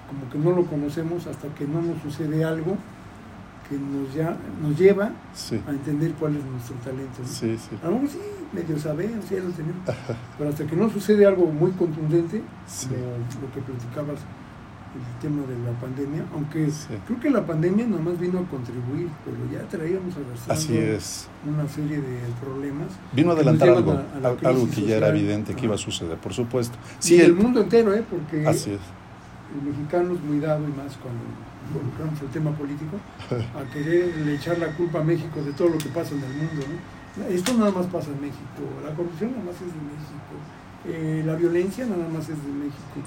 como 0.10 0.30
que 0.32 0.38
no 0.40 0.52
lo 0.56 0.66
conocemos 0.66 1.28
hasta 1.28 1.48
que 1.50 1.66
no 1.68 1.82
nos 1.82 2.02
sucede 2.02 2.44
algo 2.44 2.78
que 3.70 3.78
nos, 3.78 4.12
ya, 4.16 4.36
nos 4.64 4.76
lleva 4.80 5.12
Sí, 5.36 5.62
a 5.68 5.70
entender 5.70 6.14
cuál 6.14 6.36
es 6.36 6.44
nuestro 6.44 6.76
talento. 6.78 7.20
¿no? 7.22 7.28
sí, 7.28 7.56
sí. 7.58 7.78
A 7.84 7.86
lo 7.86 7.92
mejor 7.94 8.10
sí, 8.10 8.18
medio 8.52 8.80
sabemos, 8.80 9.24
sí, 9.30 9.36
ya 9.36 9.44
lo 9.44 9.52
tenemos, 9.52 9.82
pero 10.40 10.50
hasta 10.50 10.66
que 10.66 10.76
no 10.76 10.90
sucede 10.90 11.26
algo 11.28 11.46
muy 11.46 11.70
contundente, 11.74 12.42
como 12.90 13.46
lo 13.48 13.54
que 13.54 13.62
platicabas, 13.62 14.20
el 14.96 15.22
tema 15.22 15.46
de 15.46 15.58
la 15.60 15.72
pandemia, 15.80 16.24
aunque 16.34 16.70
Sí. 16.72 16.88
creo 17.06 17.20
que 17.20 17.30
la 17.30 17.46
pandemia 17.46 17.86
nomás 17.86 18.20
vino 18.20 18.40
a 18.40 18.44
contribuir, 18.46 19.08
pero 19.24 19.38
ya 19.52 19.68
traíamos 19.68 20.16
arrastrando 20.16 20.54
Así 20.54 20.78
es. 20.78 21.28
una 21.48 21.68
serie 21.70 21.98
de 22.02 22.20
problemas. 22.42 22.88
Vino 23.14 23.30
a 23.32 23.34
adelantar 23.36 23.70
algo, 23.70 23.92
a- 23.92 24.28
a 24.28 24.50
algo 24.50 24.68
que 24.70 24.82
ya 24.84 24.98
era 24.98 25.10
evidente 25.10 25.56
que 25.56 25.66
iba 25.66 25.76
a 25.76 25.78
suceder, 25.78 26.18
por 26.18 26.34
supuesto. 26.34 26.78
Sí, 26.98 27.16
el 27.20 27.28
el- 27.28 27.36
mundo 27.36 27.62
entero, 27.62 27.94
¿eh? 27.94 28.04
porque 28.10 28.48
así 28.48 28.72
es. 28.72 28.80
el 29.56 29.70
mexicano 29.70 30.14
es 30.14 30.22
muy 30.22 30.40
dado 30.40 30.64
y 30.68 30.72
más 30.72 30.98
cuando 30.98 31.22
involucramos 31.70 32.20
el 32.22 32.28
tema 32.30 32.52
político, 32.52 32.98
a 33.60 33.74
quererle 33.74 34.36
echar 34.36 34.58
la 34.58 34.68
culpa 34.76 35.02
a 35.02 35.04
México 35.04 35.42
de 35.44 35.52
todo 35.54 35.70
lo 35.70 35.78
que 35.78 35.90
pasa 35.90 36.16
en 36.16 36.24
el 36.24 36.34
mundo. 36.34 36.66
¿no? 37.18 37.26
Esto 37.26 37.54
nada 37.54 37.72
más 37.72 37.86
pasa 37.88 38.10
en 38.12 38.22
México, 38.22 38.62
la 38.84 38.94
corrupción 38.96 39.32
nada 39.32 39.44
más 39.44 39.56
es 39.56 39.70
de 39.70 39.82
México, 39.86 40.34
eh, 40.86 41.24
la 41.26 41.36
violencia 41.36 41.86
nada 41.86 42.08
más 42.10 42.24
es 42.30 42.38
de 42.44 42.52
México. 42.54 42.98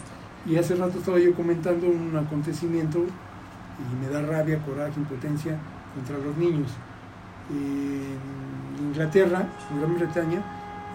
Y 0.47 0.57
hace 0.57 0.75
rato 0.75 0.99
estaba 0.99 1.19
yo 1.19 1.35
comentando 1.35 1.87
un 1.87 2.17
acontecimiento 2.17 2.99
y 3.01 4.05
me 4.05 4.09
da 4.13 4.23
rabia, 4.23 4.59
coraje, 4.65 4.93
impotencia 4.97 5.57
contra 5.95 6.19
los 6.19 6.37
niños. 6.37 6.71
En 7.51 8.85
Inglaterra, 8.89 9.47
en 9.71 9.81
Gran 9.81 9.95
Bretaña, 9.95 10.39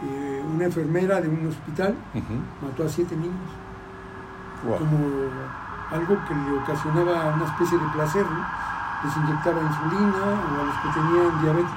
eh, 0.04 0.42
una 0.54 0.66
enfermera 0.66 1.22
de 1.22 1.30
un 1.30 1.48
hospital 1.48 1.96
mató 2.62 2.84
a 2.86 2.90
siete 2.90 3.16
niños 3.16 3.50
Wow. 4.66 4.80
como 4.80 4.98
algo 5.92 6.18
que 6.28 6.34
le 6.34 6.58
ocasionaba 6.58 7.32
una 7.36 7.46
especie 7.46 7.78
de 7.78 7.86
placer, 7.94 8.26
¿no? 8.26 8.44
Les 9.06 9.16
inyectaba 9.16 9.62
insulina 9.62 10.18
o 10.18 10.62
a 10.62 10.66
los 10.66 10.76
que 10.82 11.00
tenían 11.00 11.42
diabetes 11.44 11.72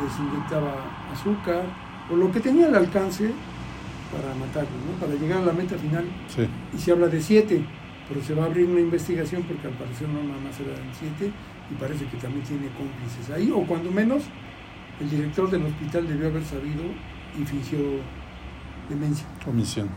les 0.00 0.18
inyectaba 0.20 0.70
azúcar 1.12 1.62
o 2.10 2.16
lo 2.16 2.30
que 2.30 2.38
tenía 2.40 2.68
al 2.68 2.76
alcance 2.76 3.34
para 4.12 4.34
matarlos, 4.34 4.80
¿no? 4.86 4.92
Para 5.00 5.14
llegar 5.14 5.38
a 5.42 5.46
la 5.46 5.52
meta 5.52 5.76
final. 5.76 6.04
Sí, 6.34 6.42
Y 6.74 6.78
se 6.78 6.92
habla 6.92 7.06
de 7.08 7.20
siete, 7.20 7.64
pero 8.08 8.22
se 8.22 8.34
va 8.34 8.44
a 8.44 8.46
abrir 8.46 8.66
una 8.66 8.80
investigación 8.80 9.42
porque 9.44 9.66
al 9.68 9.74
parecer 9.74 10.08
no 10.08 10.22
nada 10.22 10.40
más 10.40 10.58
eran 10.60 10.82
siete 10.98 11.32
y 11.70 11.74
parece 11.74 12.06
que 12.06 12.16
también 12.16 12.44
tiene 12.44 12.66
cómplices 12.76 13.30
ahí, 13.34 13.50
o 13.54 13.64
cuando 13.66 13.90
menos 13.92 14.24
el 15.00 15.08
director 15.08 15.48
del 15.50 15.62
hospital 15.66 16.08
debió 16.08 16.26
haber 16.28 16.44
sabido 16.44 16.82
y 17.40 17.44
fingió 17.44 17.78
demencia. 18.88 19.24
omisión. 19.48 19.88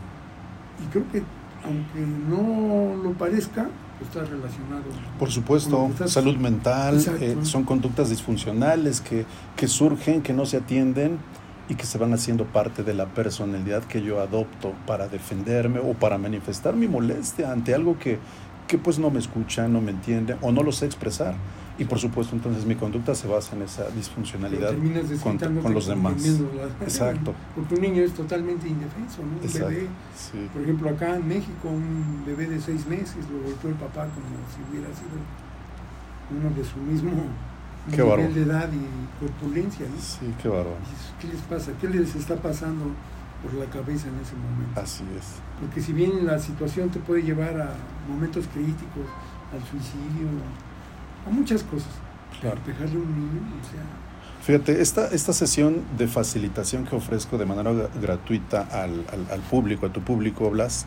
Y 0.84 0.90
creo 0.92 1.04
que, 1.10 1.22
aunque 1.64 2.00
no 2.28 3.02
lo 3.02 3.12
parezca, 3.14 3.68
pues 3.98 4.08
está 4.10 4.20
relacionado. 4.24 4.84
Por 5.18 5.30
supuesto, 5.30 5.86
estás- 5.90 6.12
salud 6.12 6.36
mental, 6.36 6.94
Exacto. 6.96 7.24
eh, 7.24 7.36
son 7.42 7.64
conductas 7.64 8.10
disfuncionales 8.10 9.00
que, 9.00 9.24
que 9.56 9.66
surgen, 9.68 10.22
que 10.22 10.32
no 10.32 10.46
se 10.46 10.58
atienden 10.58 11.18
y 11.68 11.74
que 11.76 11.86
se 11.86 11.96
van 11.98 12.12
haciendo 12.12 12.44
parte 12.44 12.82
de 12.82 12.92
la 12.94 13.06
personalidad 13.06 13.82
que 13.84 14.02
yo 14.02 14.20
adopto 14.20 14.72
para 14.86 15.08
defenderme 15.08 15.78
o 15.80 15.94
para 15.94 16.18
manifestar 16.18 16.74
mi 16.76 16.86
molestia 16.88 17.50
ante 17.52 17.74
algo 17.74 17.98
que, 17.98 18.18
que 18.68 18.76
pues 18.78 18.98
no 18.98 19.10
me 19.10 19.18
escucha, 19.18 19.66
no 19.68 19.80
me 19.80 19.90
entiende 19.92 20.36
o 20.42 20.52
no 20.52 20.62
lo 20.62 20.72
sé 20.72 20.84
expresar. 20.86 21.34
Y 21.76 21.86
por 21.86 21.98
supuesto, 21.98 22.36
entonces 22.36 22.64
mi 22.66 22.76
conducta 22.76 23.16
se 23.16 23.26
basa 23.26 23.56
en 23.56 23.62
esa 23.62 23.88
disfuncionalidad 23.90 24.74
con, 25.22 25.38
con 25.38 25.74
los 25.74 25.88
demás. 25.88 26.14
la- 26.24 26.84
Exacto. 26.84 27.34
Porque 27.56 27.74
un 27.74 27.80
niño 27.80 28.02
es 28.04 28.12
totalmente 28.12 28.68
indefenso, 28.68 29.22
¿no? 29.22 29.38
Un 29.38 29.42
Exacto. 29.44 29.68
bebé, 29.70 29.88
Sí. 30.16 30.48
por 30.52 30.62
ejemplo, 30.62 30.90
acá 30.90 31.16
en 31.16 31.26
México, 31.26 31.68
un 31.68 32.22
bebé 32.24 32.46
de 32.46 32.60
seis 32.60 32.86
meses 32.86 33.16
lo 33.28 33.42
golpeó 33.42 33.70
el 33.70 33.76
papá 33.76 34.02
como 34.02 34.26
si 34.54 34.60
hubiera 34.70 34.86
sido 34.94 35.18
uno 36.30 36.54
de 36.54 36.64
su 36.64 36.76
mismo 36.78 37.10
Qué 37.90 37.96
nivel 37.96 38.08
bárbaro. 38.08 38.34
de 38.34 38.42
edad 38.42 38.68
y 38.72 39.20
corpulencia, 39.20 39.86
¿no? 39.86 40.00
Sí, 40.00 40.32
qué 40.42 40.48
bárbaro. 40.48 40.76
¿Qué 41.20 41.28
les 41.28 41.40
pasa? 41.42 41.72
¿Qué 41.80 41.88
les 41.88 42.14
está 42.14 42.36
pasando 42.36 42.84
por 43.42 43.54
la 43.54 43.66
cabeza 43.66 44.08
en 44.08 44.14
ese 44.20 44.34
momento? 44.36 44.80
Así 44.80 45.04
es. 45.18 45.24
Porque 45.60 45.80
si 45.82 45.92
bien 45.92 46.24
la 46.26 46.38
situación 46.38 46.88
te 46.90 46.98
puede 47.00 47.22
llevar 47.22 47.60
a 47.60 47.70
momentos 48.08 48.46
críticos, 48.52 49.06
al 49.52 49.60
suicidio, 49.70 50.28
a 51.26 51.30
muchas 51.30 51.62
cosas, 51.62 51.90
Claro. 52.40 52.58
dejarle 52.66 52.96
un 52.96 53.14
niño, 53.14 53.40
o 53.62 53.64
sea, 53.70 53.82
Fíjate, 54.42 54.82
esta, 54.82 55.08
esta 55.08 55.32
sesión 55.32 55.76
de 55.96 56.06
facilitación 56.06 56.84
que 56.84 56.94
ofrezco 56.96 57.38
de 57.38 57.46
manera 57.46 57.72
gra- 57.72 57.88
gratuita 57.98 58.60
al, 58.70 59.04
al- 59.10 59.26
al 59.32 59.40
público, 59.40 59.86
a 59.86 59.88
tu 59.92 60.02
público, 60.02 60.50
Blas, 60.50 60.84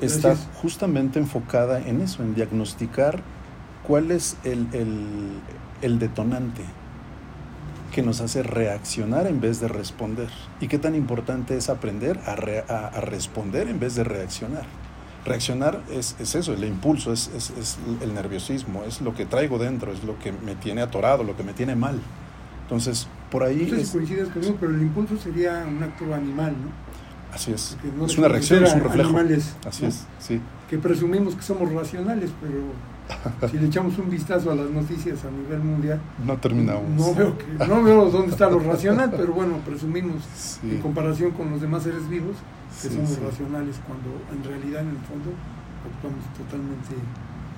está 0.00 0.30
Gracias. 0.30 0.48
justamente 0.60 1.18
enfocada 1.18 1.80
en 1.80 2.02
eso, 2.02 2.22
en 2.22 2.34
diagnosticar 2.34 3.22
cuál 3.86 4.10
es 4.10 4.36
el, 4.44 4.66
el- 4.72 5.38
el 5.82 5.98
detonante 5.98 6.62
que 7.92 8.02
nos 8.02 8.20
hace 8.20 8.42
reaccionar 8.42 9.26
en 9.26 9.40
vez 9.40 9.60
de 9.60 9.68
responder. 9.68 10.28
Y 10.60 10.68
qué 10.68 10.78
tan 10.78 10.94
importante 10.94 11.56
es 11.56 11.68
aprender 11.68 12.18
a, 12.26 12.36
re- 12.36 12.64
a- 12.68 12.86
a 12.88 13.00
responder 13.00 13.68
en 13.68 13.78
vez 13.80 13.94
de 13.96 14.04
reaccionar. 14.04 14.64
Reaccionar 15.26 15.80
es, 15.90 16.16
es 16.18 16.34
eso, 16.34 16.52
el 16.54 16.64
impulso, 16.64 17.12
es, 17.12 17.30
es- 17.36 17.50
es 17.58 17.78
el 18.00 18.14
nerviosismo, 18.14 18.82
es 18.84 19.00
lo 19.02 19.14
que 19.14 19.26
traigo 19.26 19.58
dentro, 19.58 19.92
es 19.92 20.02
lo 20.04 20.18
que 20.18 20.32
me 20.32 20.54
tiene 20.54 20.80
atorado, 20.82 21.22
lo 21.22 21.36
que 21.36 21.42
me 21.42 21.52
tiene 21.52 21.76
mal. 21.76 22.00
Entonces, 22.62 23.06
por 23.30 23.42
ahí 23.42 23.66
no 23.70 23.76
sé 23.76 23.82
es, 23.82 23.88
si 23.88 23.92
coincides 23.98 24.28
conmigo, 24.30 24.56
pero 24.58 24.74
el 24.74 24.80
impulso 24.82 25.16
sería 25.18 25.64
un 25.68 25.82
acto 25.82 26.12
animal, 26.14 26.52
¿no? 26.52 26.70
así 27.34 27.52
es. 27.52 27.76
No 27.98 28.06
Es 28.06 28.16
una 28.18 28.28
reacción, 28.28 28.64
es 28.64 28.72
un 28.74 28.80
reflejo. 28.84 29.10
animales, 29.10 29.54
Así 29.66 29.82
¿no? 29.82 29.88
es, 29.88 30.04
sí. 30.18 30.40
Que 30.70 30.78
presumimos 30.78 31.34
que 31.34 31.42
somos 31.42 31.70
racionales, 31.72 32.30
pero 32.40 32.58
si 33.50 33.58
le 33.58 33.66
echamos 33.66 33.98
un 33.98 34.08
vistazo 34.10 34.50
a 34.50 34.54
las 34.54 34.70
noticias 34.70 35.24
a 35.24 35.30
nivel 35.30 35.60
mundial, 35.60 36.00
No 36.24 36.36
terminamos. 36.38 36.88
no 36.90 37.14
veo, 37.14 37.36
que, 37.36 37.66
no 37.66 37.82
veo 37.82 38.10
dónde 38.10 38.32
está 38.32 38.48
lo 38.48 38.58
racional, 38.60 39.10
pero 39.10 39.32
bueno, 39.32 39.58
presumimos 39.64 40.22
Sí, 40.34 40.70
en 40.70 40.80
comparación 40.80 41.32
con 41.32 41.50
los 41.50 41.60
demás 41.60 41.82
seres 41.82 42.08
vivos 42.08 42.36
que 42.80 42.88
sí, 42.88 42.94
somos 42.94 43.10
sí. 43.10 43.20
racionales 43.22 43.76
cuando 43.86 44.08
en 44.32 44.42
realidad 44.48 44.82
en 44.82 44.90
el 44.90 45.02
fondo 45.04 45.30
actuamos 45.84 46.24
totalmente 46.38 46.94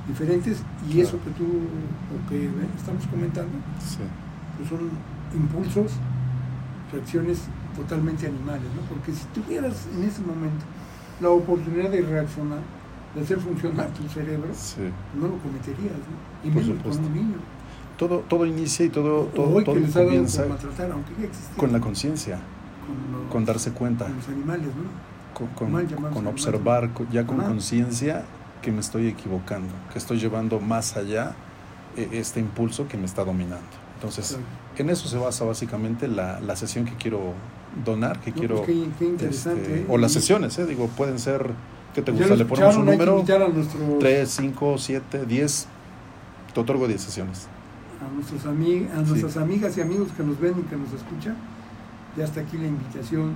diferentes 0.09 0.63
y 0.91 1.01
eso 1.01 1.19
que 1.25 1.31
tú 1.31 1.45
o 1.45 2.29
que 2.29 2.49
estamos 2.77 3.07
comentando 3.07 3.53
pues 4.57 4.69
son 4.69 4.91
impulsos, 5.35 5.93
reacciones 6.93 7.43
totalmente 7.77 8.27
animales, 8.27 8.67
¿no? 8.77 8.83
Porque 8.89 9.13
si 9.13 9.25
tuvieras 9.35 9.87
en 9.97 10.05
ese 10.05 10.21
momento 10.23 10.65
la 11.21 11.31
oportunidad 11.31 11.91
de 11.91 12.03
reaccionar, 12.03 12.61
de 13.15 13.21
hacer 13.23 13.39
funcionar 13.39 13.89
tu 13.89 14.09
cerebro, 14.09 14.49
Sí. 14.55 14.81
no 15.21 15.29
lo 15.29 15.39
cometerías, 15.39 15.93
¿no? 15.93 16.49
Y 16.49 16.51
Por 16.53 16.63
menos 16.63 16.77
supuesto. 16.79 17.03
con 17.03 17.11
un 17.13 17.17
niño. 17.17 17.37
Todo, 17.97 18.19
todo 18.29 18.45
inicia 18.47 18.87
y 18.87 18.89
todo, 18.89 19.27
todo, 19.27 19.55
Hoy 19.55 19.65
todo 19.65 19.75
que 19.77 19.81
les 19.83 19.95
ha 19.95 19.99
dado 20.01 20.09
comienza 20.11 20.41
por 20.43 20.49
maltratar, 20.51 20.91
aunque 20.91 21.13
ya 21.21 21.27
existía. 21.27 21.57
con 21.57 21.73
la 21.73 21.81
conciencia, 21.81 22.39
con, 23.31 23.45
darse 23.45 23.71
cuenta, 23.73 24.07
con 24.07 24.17
los 24.17 24.29
animales, 24.29 24.67
¿no? 24.67 25.15
con, 25.35 25.47
con- 25.49 25.73
mal 25.73 26.27
observar, 26.27 26.91
ya 27.13 27.25
con 27.27 27.39
conciencia 27.39 28.25
que 28.63 28.73
me 28.73 28.81
estoy 28.81 29.07
equivocando, 29.09 29.73
que 29.93 29.99
estoy 29.99 30.19
llevando 30.19 30.59
más 30.61 30.97
allá 30.97 31.35
eh, 31.97 32.09
este 32.13 32.41
impulso 32.41 32.89
que 32.89 32.97
me 32.97 33.05
está 33.05 33.25
dominando. 33.25 33.65
Entonces, 33.97 34.31
Claro. 34.31 34.45
en 34.79 34.91
eso 34.91 35.07
se 35.09 35.17
basa 35.19 35.45
básicamente 35.45 36.09
la, 36.09 36.41
la 36.41 36.57
sesión 36.57 36.85
que 36.85 36.95
quiero 36.95 37.33
donar, 37.85 38.19
que 38.21 38.31
No, 38.33 38.37
quiero... 38.37 38.57
pues 38.57 38.69
qué, 38.69 38.89
qué 38.99 39.05
interesante. 39.07 39.63
este, 39.63 39.81
¿eh? 39.83 39.87
o 39.89 39.99
las 39.99 40.13
sesiones, 40.13 40.59
¿eh? 40.59 40.67
digo, 40.67 40.89
pueden 40.89 41.19
ser, 41.21 41.51
¿qué 41.95 42.03
te 42.03 42.13
gusta? 42.13 42.35
Le 42.37 42.45
ponemos 42.45 42.77
un 42.77 42.87
número, 42.87 43.13
a 43.21 43.49
nuestros, 43.49 43.99
3, 44.01 44.29
5, 44.29 44.79
7, 44.79 45.27
10, 45.27 45.67
te 46.53 46.61
otorgo 46.61 46.87
10 46.89 47.01
sesiones. 47.01 47.49
a, 48.05 48.15
nuestros 48.15 48.45
ami- 48.45 48.87
a 48.93 49.03
Sí. 49.03 49.09
nuestras 49.11 49.37
amigas 49.39 49.79
y 49.79 49.81
amigos 49.81 50.09
que 50.15 50.23
nos 50.23 50.39
ven 50.39 50.55
y 50.59 50.63
que 50.69 50.77
nos 50.77 50.93
escuchan. 50.93 51.37
Ya 52.19 52.25
está 52.25 52.41
aquí 52.43 52.59
la 52.59 52.67
invitación 52.67 53.35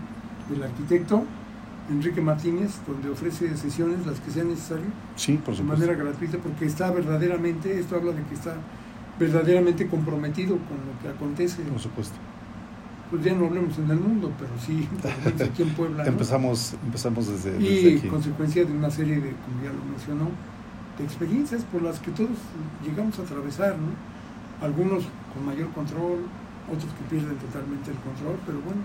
del 0.50 0.62
arquitecto 0.62 1.24
Enrique 1.90 2.20
Martínez, 2.20 2.72
donde 2.86 3.08
ofrece 3.08 3.56
sesiones 3.56 4.04
las 4.06 4.20
que 4.20 4.30
sean 4.30 4.48
necesarias 4.50 4.88
Sí, 5.16 5.38
por 5.42 5.54
de 5.54 5.60
supuesto. 5.60 5.86
manera 5.86 5.94
gratuita, 6.04 6.36
porque 6.38 6.66
está 6.66 6.90
verdaderamente, 6.90 7.80
esto 7.80 7.96
habla 7.96 8.12
de 8.12 8.22
que 8.24 8.34
está 8.34 8.56
verdaderamente 9.18 9.86
comprometido 9.88 10.58
con 10.58 10.76
lo 10.86 10.98
que 11.02 11.08
acontece, 11.08 11.62
Por 11.62 11.80
supuesto. 11.80 12.14
Pues 13.10 13.24
ya 13.24 13.34
no 13.34 13.46
hablemos 13.46 13.78
en 13.78 13.90
el 13.90 13.98
mundo, 14.00 14.32
pero 14.38 14.50
sí, 14.64 14.88
aquí 15.44 15.62
en 15.62 15.70
Puebla. 15.70 16.04
¿no? 16.04 16.08
Empezamos, 16.10 16.74
empezamos 16.84 17.26
desde, 17.28 17.52
desde 17.52 17.90
y 17.90 17.98
aquí. 17.98 18.08
consecuencia 18.08 18.64
de 18.64 18.72
una 18.72 18.90
serie 18.90 19.16
de, 19.16 19.30
como 19.30 19.62
ya 19.62 19.72
lo 19.72 19.84
mencionó, 19.84 20.30
de 20.98 21.04
experiencias 21.04 21.62
por 21.64 21.82
las 21.82 21.98
que 22.00 22.10
todos 22.10 22.36
llegamos 22.84 23.18
a 23.18 23.22
atravesar, 23.22 23.76
¿no? 23.78 23.92
Algunos 24.64 25.04
con 25.32 25.46
mayor 25.46 25.68
control, 25.70 26.26
otros 26.66 26.90
que 26.92 27.04
pierden 27.08 27.36
totalmente 27.38 27.90
el 27.90 27.96
control, 27.98 28.36
pero 28.44 28.60
bueno, 28.60 28.82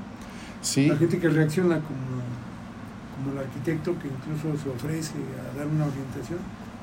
Sí, 0.62 0.88
la 0.88 0.96
gente 0.96 1.20
que 1.20 1.27
reacciona 1.27 1.75
como, 1.84 2.24
como 3.18 3.32
el 3.34 3.38
arquitecto 3.46 4.00
que 4.00 4.08
incluso 4.08 4.56
se 4.63 4.70
ofrece 4.70 5.20
a 5.20 5.58
dar 5.58 5.68
una 5.68 5.86
orientación, 5.86 6.39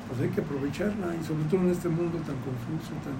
pues 0.07 0.21
hay 0.21 0.29
que 0.29 0.41
aprovecharla 0.41 1.15
y 1.17 1.25
sobre 1.25 1.45
todo 1.49 1.61
en 1.61 1.71
este 1.71 1.89
mundo 1.89 2.19
tan 2.21 2.37
confuso, 2.45 2.93
tan, 3.01 3.17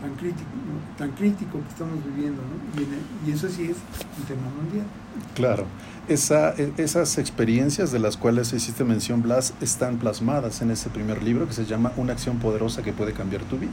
tan 0.00 0.14
crítico, 0.14 0.48
¿no? 0.66 0.96
tan 0.96 1.10
crítico 1.12 1.60
que 1.60 1.68
estamos 1.68 1.98
viviendo, 2.04 2.40
¿no? 2.42 2.80
Y, 2.80 2.84
en 2.84 2.92
el- 2.94 3.28
y 3.28 3.32
eso 3.34 3.48
sí 3.48 3.64
es 3.64 3.76
un 4.18 4.24
tema 4.26 4.48
mundial. 4.60 4.86
claro. 5.34 5.64
Esa, 6.08 6.54
e- 6.56 6.72
esas 6.78 7.18
experiencias 7.18 7.92
de 7.92 7.98
las 7.98 8.16
cuales 8.16 8.52
hiciste 8.54 8.82
mención, 8.82 9.20
Blas, 9.20 9.52
están 9.60 9.98
plasmadas 9.98 10.62
en 10.62 10.70
ese 10.70 10.88
primer 10.88 11.22
libro 11.22 11.46
que 11.46 11.52
se 11.52 11.66
llama 11.66 11.92
Una 11.98 12.14
acción 12.14 12.38
poderosa 12.38 12.82
que 12.82 12.94
puede 12.94 13.12
cambiar 13.12 13.42
tu 13.42 13.58
vida. 13.58 13.72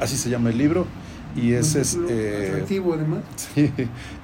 Así 0.00 0.16
se 0.16 0.28
llama 0.28 0.50
el 0.50 0.58
libro 0.58 0.86
y 1.36 1.52
ese 1.52 1.82
es, 1.82 1.96
eh, 2.08 2.48
atractivo 2.52 2.94
además. 2.94 3.20
sí, 3.36 3.72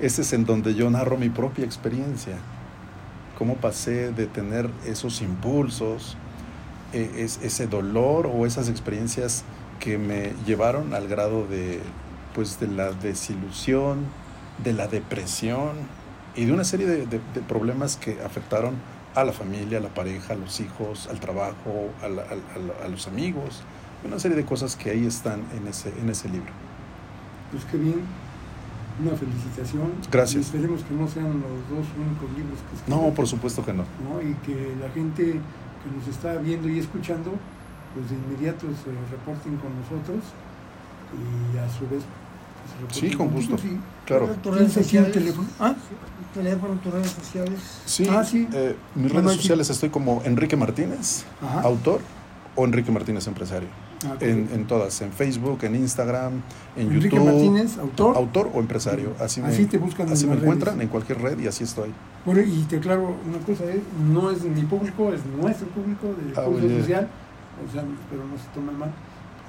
ese 0.00 0.22
es 0.22 0.32
en 0.32 0.46
donde 0.46 0.74
yo 0.74 0.90
narro 0.90 1.16
mi 1.16 1.28
propia 1.28 1.64
experiencia. 1.64 2.34
Cómo 3.38 3.54
pasé 3.54 4.10
de 4.10 4.26
tener 4.26 4.68
esos 4.84 5.22
impulsos, 5.22 6.16
eh, 6.92 7.08
es, 7.18 7.38
ese 7.44 7.68
dolor 7.68 8.26
o 8.26 8.46
esas 8.46 8.68
experiencias 8.68 9.44
que 9.88 9.96
me 9.96 10.34
llevaron 10.46 10.92
al 10.92 11.08
grado 11.08 11.46
de, 11.46 11.80
pues, 12.34 12.60
de 12.60 12.68
la 12.68 12.90
desilusión, 12.92 14.00
de 14.62 14.74
la 14.74 14.86
depresión 14.86 15.70
y 16.36 16.44
de 16.44 16.52
una 16.52 16.64
serie 16.64 16.86
de, 16.86 17.06
de- 17.06 17.20
de 17.32 17.40
problemas 17.48 17.96
que 17.96 18.18
afectaron 18.22 18.74
a 19.14 19.24
la 19.24 19.32
familia, 19.32 19.78
a 19.78 19.80
la 19.80 19.88
pareja, 19.88 20.34
a 20.34 20.36
los 20.36 20.60
hijos, 20.60 21.08
al 21.08 21.20
trabajo, 21.20 21.88
a, 22.02 22.08
la- 22.08 22.22
a- 22.22 22.84
a- 22.84 22.88
los 22.88 23.06
amigos, 23.08 23.62
una 24.04 24.18
serie 24.18 24.36
de 24.36 24.44
cosas 24.44 24.76
que 24.76 24.90
ahí 24.90 25.06
están 25.06 25.40
en 25.56 25.66
ese, 25.66 25.88
en 25.98 26.10
ese 26.10 26.28
libro. 26.28 26.52
Pues 27.50 27.64
qué 27.64 27.78
bien, 27.78 28.02
una 29.02 29.16
felicitación. 29.16 29.90
Gracias. 30.12 30.36
Y 30.36 30.46
esperemos 30.48 30.82
que 30.84 30.92
no 30.94 31.08
sean 31.08 31.30
los 31.32 31.60
dos 31.70 31.86
únicos 31.96 32.28
libros 32.36 32.58
que 32.68 32.76
escriben, 32.76 33.04
No, 33.08 33.14
por 33.14 33.26
supuesto 33.26 33.64
que 33.64 33.72
no. 33.72 33.84
¿no? 34.04 34.20
Y 34.20 34.34
que 34.44 34.74
la 34.82 34.90
gente 34.90 35.22
que 35.32 35.88
nos 35.96 36.06
está 36.14 36.34
viendo 36.34 36.68
y 36.68 36.78
escuchando, 36.78 37.32
pues 37.94 38.10
de 38.10 38.16
inmediato 38.16 38.66
se 38.84 38.90
reporten 39.10 39.56
con 39.56 39.70
nosotros 39.80 40.22
y 41.14 41.58
a 41.58 41.68
su 41.68 41.88
vez 41.88 42.02
pues, 42.04 42.70
se 42.70 42.76
reporten 42.80 43.10
Sí, 43.10 43.16
con 43.16 43.28
gusto. 43.30 43.58
sí. 43.58 43.78
Claro. 44.06 44.26
tus 44.42 44.54
redes 44.54 44.72
¿Tienes 44.72 44.76
aquí 44.76 44.78
un 44.78 45.04
sociales, 45.04 45.12
teléfono? 45.12 45.48
¿Ah? 45.60 45.74
teléfono, 46.34 46.74
tus 46.82 46.92
redes 46.92 47.10
sociales. 47.10 47.60
Sí, 47.86 48.06
Ah, 48.10 48.24
sí. 48.24 48.46
eh, 48.52 48.76
mis 48.94 49.10
redes 49.12 49.32
sociales 49.32 49.70
estoy 49.70 49.88
como 49.90 50.22
Enrique 50.24 50.56
Martínez, 50.56 51.24
Ajá. 51.42 51.62
autor, 51.62 52.00
o 52.54 52.64
Enrique 52.64 52.90
Martínez 52.92 53.26
Empresario. 53.26 53.68
Ah, 54.04 54.14
En, 54.20 54.48
en 54.52 54.64
todas, 54.66 55.00
en 55.00 55.10
Facebook, 55.12 55.58
en 55.64 55.74
Instagram, 55.74 56.34
en 56.76 56.86
Enrique 56.92 57.16
YouTube. 57.16 57.24
Martínez, 57.32 57.78
autor. 57.78 58.16
Autor 58.16 58.50
o 58.54 58.60
empresario. 58.60 59.12
Así, 59.18 59.40
Así 59.40 59.62
me, 59.62 59.66
te 59.68 59.78
buscan 59.78 60.06
en 60.06 60.12
así 60.12 60.26
me 60.26 60.34
encuentran 60.34 60.74
redes. 60.76 60.84
en 60.84 60.88
cualquier 60.88 61.20
red 61.20 61.38
y 61.40 61.48
así 61.48 61.64
estoy. 61.64 61.90
Bueno, 62.24 62.40
y 62.42 62.62
te 62.68 62.76
aclaro 62.76 63.16
una 63.26 63.38
cosa, 63.44 63.64
¿eh? 63.64 63.82
no 64.12 64.30
es 64.30 64.42
mi 64.44 64.62
público, 64.62 65.12
es 65.12 65.20
nuestro 65.26 65.66
público 65.68 66.06
de 66.08 66.32
Ah, 66.40 66.44
curso 66.44 66.64
oye. 66.66 66.80
social, 66.80 67.08
o 67.66 67.72
sea, 67.72 67.82
pero 68.10 68.24
no 68.24 68.36
se 68.38 68.48
tomen 68.54 68.78
mal, 68.78 68.90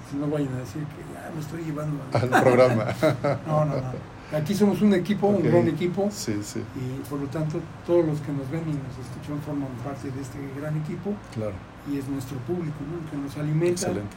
si 0.10 0.18
no 0.18 0.28
vayan 0.28 0.54
a 0.54 0.58
decir 0.60 0.84
que 0.84 1.02
ya 1.14 1.32
me 1.34 1.40
estoy 1.42 1.64
llevando. 1.64 2.02
Al 2.14 2.30
programa. 2.44 2.86
No, 3.48 3.66
no, 3.66 3.76
no. 3.76 4.20
Aquí 4.32 4.54
somos 4.54 4.80
un 4.84 4.94
equipo, 4.94 5.26
un 5.28 5.42
gran 5.42 5.68
equipo, 5.68 6.08
Sí, 6.12 6.38
sí, 6.44 6.62
y 6.76 7.10
por 7.10 7.20
lo 7.20 7.26
tanto 7.28 7.60
todos 7.86 8.06
los 8.06 8.20
que 8.22 8.32
nos 8.32 8.48
ven 8.52 8.62
y 8.62 8.74
nos 8.78 8.94
escuchan 9.02 9.42
forman 9.42 9.70
parte 9.84 10.12
de 10.12 10.22
este 10.22 10.38
gran 10.56 10.78
equipo, 10.78 11.16
claro. 11.34 11.54
y 11.92 11.98
es 11.98 12.08
nuestro 12.08 12.38
público, 12.46 12.78
¿no? 12.86 13.02
el 13.04 13.10
que 13.10 13.18
nos 13.18 13.36
alimenta 13.38 13.88
Excelente. 13.90 14.16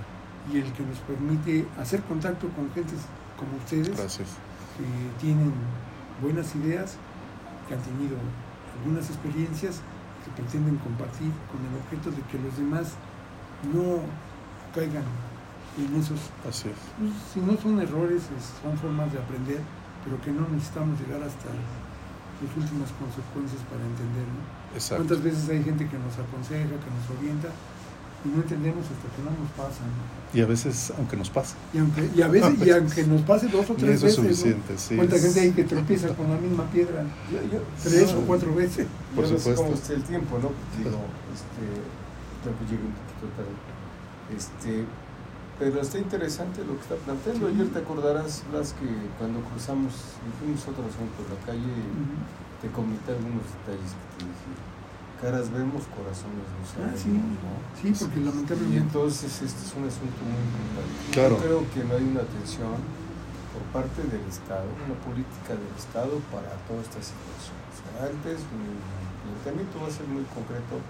y 0.52 0.58
el 0.58 0.70
que 0.75 0.82
nos 0.84 0.99
permite 0.99 1.64
hacer 1.80 2.02
contacto 2.02 2.46
con 2.50 2.70
gentes 2.75 3.00
como 3.38 3.56
ustedes, 3.56 3.88
Gracias. 3.96 4.28
que 4.76 4.84
tienen 5.25 5.50
buenas 6.20 6.54
ideas, 6.56 6.96
que 7.66 7.72
han 7.72 7.80
tenido 7.80 8.16
algunas 8.76 9.08
experiencias 9.08 9.80
que 10.25 10.30
pretenden 10.37 10.76
compartir 10.76 11.32
con 11.49 11.56
el 11.64 11.72
objeto 11.80 12.11
de 12.12 12.20
que 12.28 12.37
los 12.37 12.52
demás 12.58 13.00
no 13.73 14.02
caigan 14.75 15.04
en 15.78 16.00
esos, 16.00 16.19
Así 16.49 16.69
es. 16.69 16.76
pues, 16.99 17.12
si 17.33 17.40
no 17.40 17.57
son 17.61 17.81
errores, 17.81 18.23
es- 18.37 18.52
son 18.62 18.76
formas 18.78 19.12
de 19.12 19.19
aprender, 19.19 19.61
pero 20.04 20.21
que 20.21 20.31
no 20.33 20.49
necesitamos 20.49 20.99
llegar 21.00 21.23
hasta 21.23 21.49
las 21.49 22.52
últimas 22.59 22.90
consecuencias 22.99 23.62
para 23.71 23.81
entender. 23.87 24.26
¿no? 24.26 24.42
Exacto. 24.75 25.04
¿Cuántas 25.04 25.23
veces 25.23 25.49
hay 25.49 25.62
gente 25.62 25.87
que 25.88 25.97
nos 25.99 26.12
aconseja, 26.19 26.66
que 26.66 26.90
nos 26.90 27.07
orienta 27.16 27.49
y 28.25 28.28
no 28.35 28.42
entendemos 28.42 28.85
hasta 28.85 29.07
que 29.14 29.21
no 29.23 29.31
nos 29.33 29.50
pasa? 29.57 29.81
¿no? 29.87 30.02
Y 30.35 30.40
a 30.42 30.47
veces, 30.47 30.92
aunque 30.99 31.16
nos 31.16 31.31
pasa. 31.31 31.54
Y, 31.73 31.78
aunque, 31.78 32.11
y 32.14 32.21
a 32.23 32.28
veces, 32.28 32.52
y 32.66 32.71
aunque 32.76 33.04
nos 33.07 33.23
pase 33.23 33.47
dos 33.49 33.69
o 33.71 33.75
tres 33.75 34.02
eso 34.02 34.07
es 34.09 34.16
veces, 34.16 34.19
¿no? 34.19 34.25
suficiente, 34.28 34.73
sí. 34.76 34.97
¿Cuánta 34.97 35.16
es- 35.16 35.23
gente 35.25 35.40
hay 35.40 35.52
que 35.52 35.64
tropieza 35.73 36.09
con 36.16 36.28
la 36.28 36.37
misma 36.37 36.64
piedra? 36.69 37.04
Yo, 37.31 37.38
yo, 37.52 37.62
Tres 37.83 38.12
o 38.12 38.21
cuatro 38.26 38.52
veces. 38.54 38.87
Por 39.14 39.25
yo 39.25 39.31
no 39.33 39.37
sé 39.38 39.40
supuesto. 39.40 39.62
cómo 39.62 39.75
esté 39.75 39.95
el 39.95 40.02
tiempo, 40.02 40.37
¿no? 40.42 40.50
Digo, 40.76 40.99
este, 41.33 41.64
un 42.50 42.92
tarde. 43.37 43.55
Este, 44.37 44.85
pero 45.59 45.81
está 45.81 45.99
interesante 45.99 46.64
lo 46.64 46.75
que 46.76 46.83
está 46.83 46.97
planteando. 46.97 47.47
Ayer 47.49 47.69
te 47.69 47.79
acordarás, 47.79 48.43
Blas, 48.50 48.73
que 48.75 48.88
cuando 49.19 49.41
cruzamos 49.41 49.93
y 50.26 50.29
fuimos 50.41 50.67
a 50.67 50.71
otro 50.71 50.85
asunto 50.87 51.12
por 51.23 51.29
la 51.31 51.38
calle, 51.47 51.75
te 52.61 52.69
comenté 52.71 53.12
algunos 53.12 53.45
detalles 53.62 53.93
que 53.95 54.07
te 54.17 54.25
dije. 54.26 54.52
Caras 55.23 55.55
vemos, 55.55 55.87
corazones 55.95 56.43
no 56.50 56.62
Ah, 56.67 56.67
sabemos, 56.67 56.99
sí. 56.99 57.14
¿no? 57.14 57.55
Sí, 57.79 57.88
porque 57.95 58.19
Y 58.19 58.25
lamentablemente. 58.26 58.79
entonces 58.91 59.31
este 59.38 59.62
es 59.62 59.71
un 59.79 59.87
asunto 59.87 60.19
muy 60.26 60.35
importante. 60.43 60.95
Claro. 61.14 61.35
Yo 61.38 61.43
creo 61.47 61.61
que 61.71 61.81
no 61.87 61.93
hay 61.95 62.02
una 62.11 62.23
atención 62.26 62.75
por 63.55 63.62
parte 63.71 64.02
del 64.02 64.25
Estado, 64.26 64.67
una 64.67 64.99
política 65.07 65.55
del 65.55 65.71
Estado 65.79 66.19
para 66.35 66.50
toda 66.67 66.83
esta 66.83 66.99
situación. 66.99 67.55
O 67.71 67.75
sea, 67.79 68.11
antes 68.11 68.43
mi 68.50 68.75
planteamiento 69.23 69.79
va 69.79 69.87
a 69.87 69.95
ser 69.95 70.11
muy 70.11 70.26
concreto, 70.35 70.83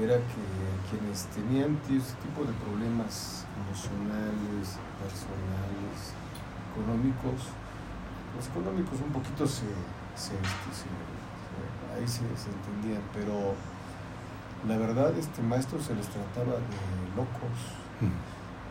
era 0.00 0.16
que 0.16 0.42
quienes 0.90 1.24
tenían 1.32 1.78
este 1.88 2.14
tipo 2.22 2.44
de 2.44 2.52
problemas 2.64 3.44
emocionales, 3.64 4.76
personales, 5.00 6.12
económicos, 6.72 7.48
los 8.36 8.46
económicos 8.48 9.00
un 9.00 9.12
poquito 9.12 9.46
se, 9.46 9.64
se, 10.14 10.36
se- 10.36 10.74
se- 10.84 11.96
ahí 11.96 12.06
se 12.06 12.20
entendían, 12.50 13.02
pero 13.14 13.54
la 14.68 14.76
verdad 14.76 15.16
este 15.16 15.40
maestro 15.42 15.80
se 15.80 15.94
les 15.94 16.06
trataba 16.08 16.56
de 16.56 16.76
locos 17.16 17.56
Mm. 18.00 18.12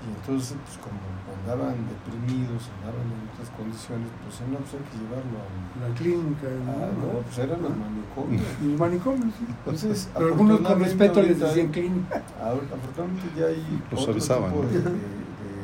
Y 0.06 0.10
entonces 0.14 0.56
pues 0.64 0.78
como 0.78 1.02
andaban 1.42 1.76
deprimidos, 1.90 2.70
andaban 2.78 3.06
en 3.10 3.26
otras 3.34 3.50
condiciones, 3.58 4.08
pues 4.22 4.38
no, 4.50 4.58
pues 4.62 4.74
hay 4.78 4.86
que 4.90 4.98
llevarlo 5.02 5.36
a 5.42 5.48
La 5.82 5.90
clínica, 5.98 6.48
Ah, 6.70 6.90
¿no? 6.94 7.20
pues 7.26 7.38
eran 7.40 7.62
los 7.62 7.74
manicomios. 7.76 8.46
Los 8.62 8.80
manicomios, 8.80 9.34
sí. 9.38 9.46
Entonces, 9.50 10.10
Pero 10.14 10.26
algunos 10.28 10.60
con 10.62 10.80
respeto 10.80 11.22
les 11.22 11.40
decían 11.40 11.68
clínica. 11.70 12.22
Afortunadamente 12.42 13.28
ya 13.38 13.46
hay 13.48 13.62
Los 13.92 14.02
otro 14.02 14.14
avisaban, 14.14 14.52
tipo 14.52 14.64
¿no? 14.64 14.70
de, 14.70 14.80
de- 14.80 14.92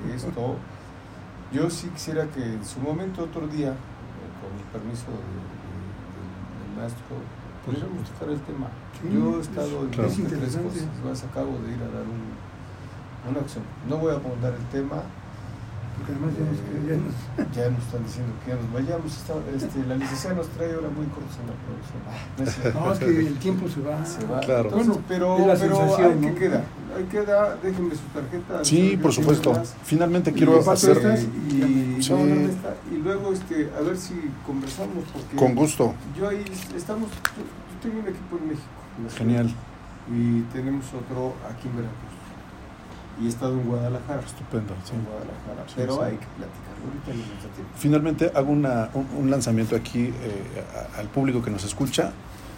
de 0.09 0.15
esto. 0.15 0.55
Yo 1.53 1.69
sí 1.69 1.87
quisiera 1.89 2.25
que 2.27 2.41
en 2.43 2.63
su 2.65 2.79
momento, 2.79 3.23
otro 3.23 3.45
día, 3.47 3.69
eh, 3.71 4.31
con 4.41 4.51
el 4.57 4.65
permiso 4.71 5.05
de- 5.11 5.19
de- 5.19 5.61
del- 6.57 6.77
maestro, 6.77 7.15
pudiéramos 7.65 8.09
tocar 8.09 8.29
el 8.29 8.39
tema. 8.41 8.67
Sí, 9.01 9.09
Yo 9.13 9.37
he 9.37 9.41
es- 9.41 9.47
estado 9.49 9.83
en 9.83 9.89
Claro. 9.89 10.09
es 10.09 10.15
tres 10.15 10.55
cosas. 10.57 10.87
Más 11.05 11.23
acabo 11.23 11.57
de 11.65 11.73
ir 11.75 11.81
a 11.83 11.89
dar 11.93 12.05
un, 12.07 12.21
una 13.29 13.39
acción. 13.39 13.63
No 13.89 13.97
voy 13.97 14.11
a 14.11 14.15
abundar 14.15 14.53
el 14.53 14.65
tema. 14.67 15.01
Porque 15.97 16.13
además 16.13 16.33
ya 16.33 16.45
nos, 16.49 16.57
ya 16.87 16.95
nos- 16.97 17.55
Ya 17.55 17.69
nos 17.69 17.83
están 17.85 18.03
diciendo 18.03 18.33
que 18.43 18.49
ya 18.51 18.55
nos 18.57 18.73
vayamos. 18.73 19.11
Está- 19.13 19.35
este, 19.53 19.85
la 19.85 19.95
licenciada 19.95 20.35
nos 20.37 20.47
trae 20.49 20.73
ahora 20.73 20.89
muy 20.89 21.05
cortos 21.07 21.37
en 21.37 21.45
la 21.51 21.57
producción. 21.61 22.01
No 22.37 22.43
es 22.43 22.55
cierto. 22.55 22.79
No, 22.79 22.93
es 22.93 22.99
que 22.99 23.27
el 23.27 23.37
tiempo 23.37 23.69
se 23.69 23.81
va. 23.81 24.05
Se 24.05 24.25
va. 24.25 24.39
Claro. 24.39 24.63
Entonces, 24.69 24.87
Bueno, 24.87 25.03
pero, 25.07 25.37
la 25.45 25.53
pero 25.53 25.75
sensación, 25.77 26.11
ahí 26.11 26.19
que 26.33 26.35
queda. 26.39 26.63
Ahí 26.97 27.03
queda, 27.05 27.55
déjenme 27.61 27.93
su 27.95 28.01
tarjeta. 28.13 28.65
Sí, 28.65 28.97
por 29.01 29.13
supuesto. 29.13 29.53
Finalmente 29.83 30.33
quiero 30.33 30.57
hacer 30.71 30.97
estas 30.97 31.23
Y, 31.49 31.99
y 32.91 32.97
luego 33.03 33.31
este, 33.33 33.69
a 33.77 33.81
ver 33.81 33.97
si 33.97 34.15
conversamos 34.45 35.03
porque 35.13 35.35
con 35.35 35.53
gusto. 35.55 35.93
yo 36.17 36.27
ahí 36.29 36.43
estamos, 36.75 37.09
yo, 37.11 37.43
yo 37.43 37.79
tengo 37.81 37.99
un 38.01 38.07
equipo 38.07 38.37
en 38.37 38.47
México. 38.47 38.67
en 38.97 39.03
la 39.03 39.09
ciudad, 39.09 39.25
Genial. 39.25 39.55
Y 40.11 40.41
tenemos 40.53 40.85
otro 40.87 41.35
aquí 41.49 41.67
en 41.67 41.75
Veracruz. 41.77 42.11
Y 43.19 43.25
he 43.25 43.29
estado 43.29 43.53
en 43.53 43.63
Guadalajara. 43.67 44.21
Estupendo. 44.21 44.73
sí. 44.83 44.93
En 44.93 45.03
Guadalajara. 45.05 45.63
Sí, 45.67 45.73
pero 45.77 45.93
sí. 45.95 45.99
hay 46.03 46.11
que 46.17 46.25
platicarlo. 46.25 46.85
Ahorita 46.85 47.07
no 47.47 47.53
tiempo. 47.55 47.73
Finalmente 47.77 48.31
hago 48.35 48.51
una- 48.51 48.89
un, 48.93 49.07
un 49.17 49.31
lanzamiento 49.31 49.75
aquí 49.75 50.05
eh, 50.05 50.93
a- 50.95 50.99
al 50.99 51.07
público 51.07 51.41
que 51.41 51.51
nos 51.51 51.63
escucha. 51.63 52.11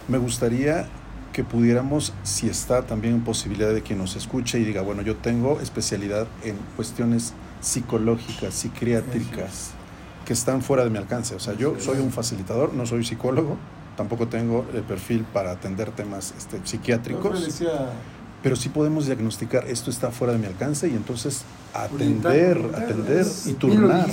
Me 0.08 0.18
gustaría 0.18 0.86
que 1.32 1.42
pudiéramos, 1.42 2.12
si 2.22 2.48
está 2.48 2.82
también 2.82 3.22
posibilidad 3.24 3.72
de 3.74 3.82
que 3.82 3.94
nos 3.96 4.14
escuche 4.14 4.60
y 4.60 4.64
diga, 4.64 4.82
bueno, 4.82 5.02
yo 5.02 5.16
tengo 5.16 5.60
especialidad 5.60 6.28
en 6.44 6.56
cuestiones 6.76 7.34
psicológicas, 7.60 8.54
psiquiátricas, 8.54 9.72
que 10.24 10.32
están 10.32 10.62
fuera 10.62 10.84
de 10.84 10.90
mi 10.90 10.98
alcance. 10.98 11.34
O 11.34 11.40
sea, 11.40 11.54
yo 11.54 11.74
soy 11.80 11.98
un 11.98 12.12
facilitador, 12.12 12.72
no 12.72 12.86
soy 12.86 13.04
psicólogo, 13.04 13.56
tampoco 13.96 14.28
tengo 14.28 14.64
el 14.74 14.82
perfil 14.82 15.24
para 15.32 15.50
atender 15.50 15.90
temas 15.90 16.32
este, 16.38 16.60
psiquiátricos, 16.64 17.44
decía, 17.44 17.88
pero 18.44 18.54
sí 18.56 18.68
podemos 18.68 19.06
diagnosticar 19.06 19.66
esto 19.66 19.90
está 19.90 20.10
fuera 20.12 20.34
de 20.34 20.38
mi 20.38 20.44
alcance 20.46 20.86
y 20.86 20.92
entonces 20.94 21.42
atender, 21.72 22.58
orientar, 22.58 22.82
atender 22.84 23.18
es- 23.22 23.46
y 23.46 23.52
lo 23.52 23.58
turnar. 23.58 24.06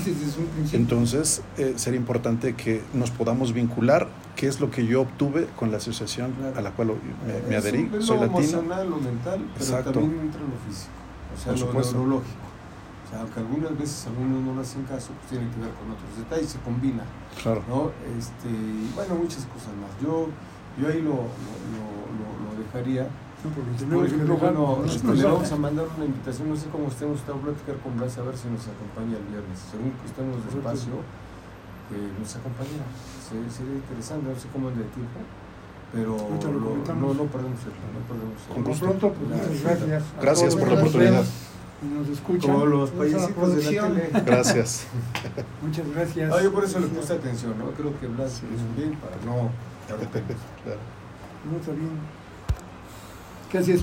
Entonces, 0.74 1.42
eh, 1.58 1.74
sería 1.76 2.00
importante 2.00 2.56
que 2.56 2.82
nos 2.94 3.12
podamos 3.12 3.54
vincular, 3.54 4.08
qué 4.36 4.48
es 4.48 4.60
lo 4.60 4.72
que 4.72 4.86
yo 4.88 5.02
obtuve 5.02 5.48
con 5.58 5.70
la 5.72 5.78
asociación 5.78 6.32
Claro. 6.32 6.58
a 6.58 6.62
la 6.62 6.72
cual 6.72 6.88
me, 7.28 7.50
me 7.50 7.56
adherí, 7.58 7.90
es 7.94 8.06
soy 8.06 8.18
lo 8.18 8.24
latino. 8.28 8.40
emocional, 8.40 8.90
lo 8.90 8.98
mental, 8.98 9.40
pero 9.54 9.66
Exacto. 9.66 9.92
también 9.92 10.22
entra 10.22 10.42
lo 10.42 10.58
físico, 10.72 10.92
o 11.36 11.38
sea, 11.38 11.54
Por 11.54 11.76
lo 11.76 11.92
neurológico. 11.92 12.46
O 13.06 13.10
sea, 13.12 13.22
aunque 13.22 13.40
algunas 13.42 13.78
veces 13.78 14.08
algunos 14.08 14.42
no 14.46 14.56
le 14.56 14.62
hacen 14.62 14.84
caso, 14.84 15.10
pues 15.20 15.28
tiene 15.32 15.52
que 15.52 15.60
ver 15.60 15.72
con 15.76 15.92
otros 15.92 16.08
detalles, 16.18 16.50
se 16.50 16.60
combina, 16.60 17.04
Claro, 17.44 17.62
¿no? 17.68 17.92
Este, 18.18 18.48
bueno, 18.96 19.16
muchas 19.16 19.44
cosas 19.52 19.76
más. 19.76 19.92
Yo, 20.02 20.28
yo 20.80 20.88
ahí 20.88 21.02
lo, 21.02 21.10
lo, 21.12 21.52
lo- 21.76 22.08
lo- 22.16 22.56
lo 22.56 22.64
dejaría. 22.64 23.10
No, 23.44 23.50
porque 23.50 23.72
Por 23.72 23.80
tenemos 23.82 24.02
que 24.06 24.14
ejemplo, 24.14 24.34
dejar- 24.36 24.54
bueno, 24.54 24.78
no, 24.78 24.86
este, 24.86 25.08
no, 25.08 25.14
le 25.14 25.22
no, 25.24 25.34
vamos 25.34 25.52
a 25.52 25.56
mandar 25.58 25.86
una 25.98 26.06
invitación, 26.06 26.50
no 26.50 26.56
sé 26.56 26.66
cómo 26.70 26.88
estemos, 26.88 27.18
estamos 27.20 27.42
a 27.42 27.46
platicar 27.50 27.76
con 27.82 27.98
Blas 27.98 28.18
a 28.18 28.22
ver 28.22 28.38
si 28.38 28.48
nos 28.54 28.66
acompaña 28.70 29.18
el 29.18 29.26
viernes. 29.34 29.58
Según 29.72 29.92
que 29.98 30.06
estemos 30.06 30.38
despacio, 30.46 30.94
que 31.90 31.98
nos 32.22 32.32
acompañará. 32.38 32.86
Se- 33.26 33.50
Sería 33.50 33.76
interesante, 33.82 34.30
no 34.30 34.38
sé 34.38 34.46
cómo 34.54 34.68
ande 34.70 34.84
de 34.86 34.90
tiempo, 34.94 35.18
pero 35.92 36.14
lo 36.14 36.78
lo- 36.78 36.94
no, 36.94 37.08
no 37.18 37.24
perdemos 37.34 37.60
el 37.66 37.74
no 37.82 38.02
perdemos 38.06 38.38
el 38.46 38.54
Con 38.54 38.64
Por 38.64 38.78
pronto, 38.78 39.06
pues 39.18 39.26
muchas 39.34 39.64
gracias. 39.64 40.04
Gracias 40.22 40.50
todos 40.54 40.56
por 40.62 40.68
la 40.70 40.76
que 40.76 40.82
oportunidad. 40.86 41.24
nos 41.26 41.50
nos 41.82 42.08
escuchan. 42.14 42.52
Como 42.52 42.66
los 42.68 42.90
payasitos 42.92 43.56
de 43.56 43.64
la 43.74 43.88
tele. 43.90 44.10
gracias. 44.26 44.86
Muchas 45.66 45.88
gracias. 45.90 46.32
Ah, 46.32 46.42
yo 46.44 46.54
por 46.54 46.64
eso 46.64 46.78
le 46.80 46.86
puse 46.88 47.14
atención, 47.14 47.58
¿no? 47.58 47.72
Creo 47.72 48.00
que 48.00 48.06
Blas 48.06 48.38
hizo 48.46 48.68
bien 48.78 48.94
para 49.02 49.16
no... 49.26 49.50
Claro. 49.90 50.80
No 51.50 51.58
está 51.58 51.72
bien. 51.72 52.21
Casi 53.52 53.74
es 53.74 53.80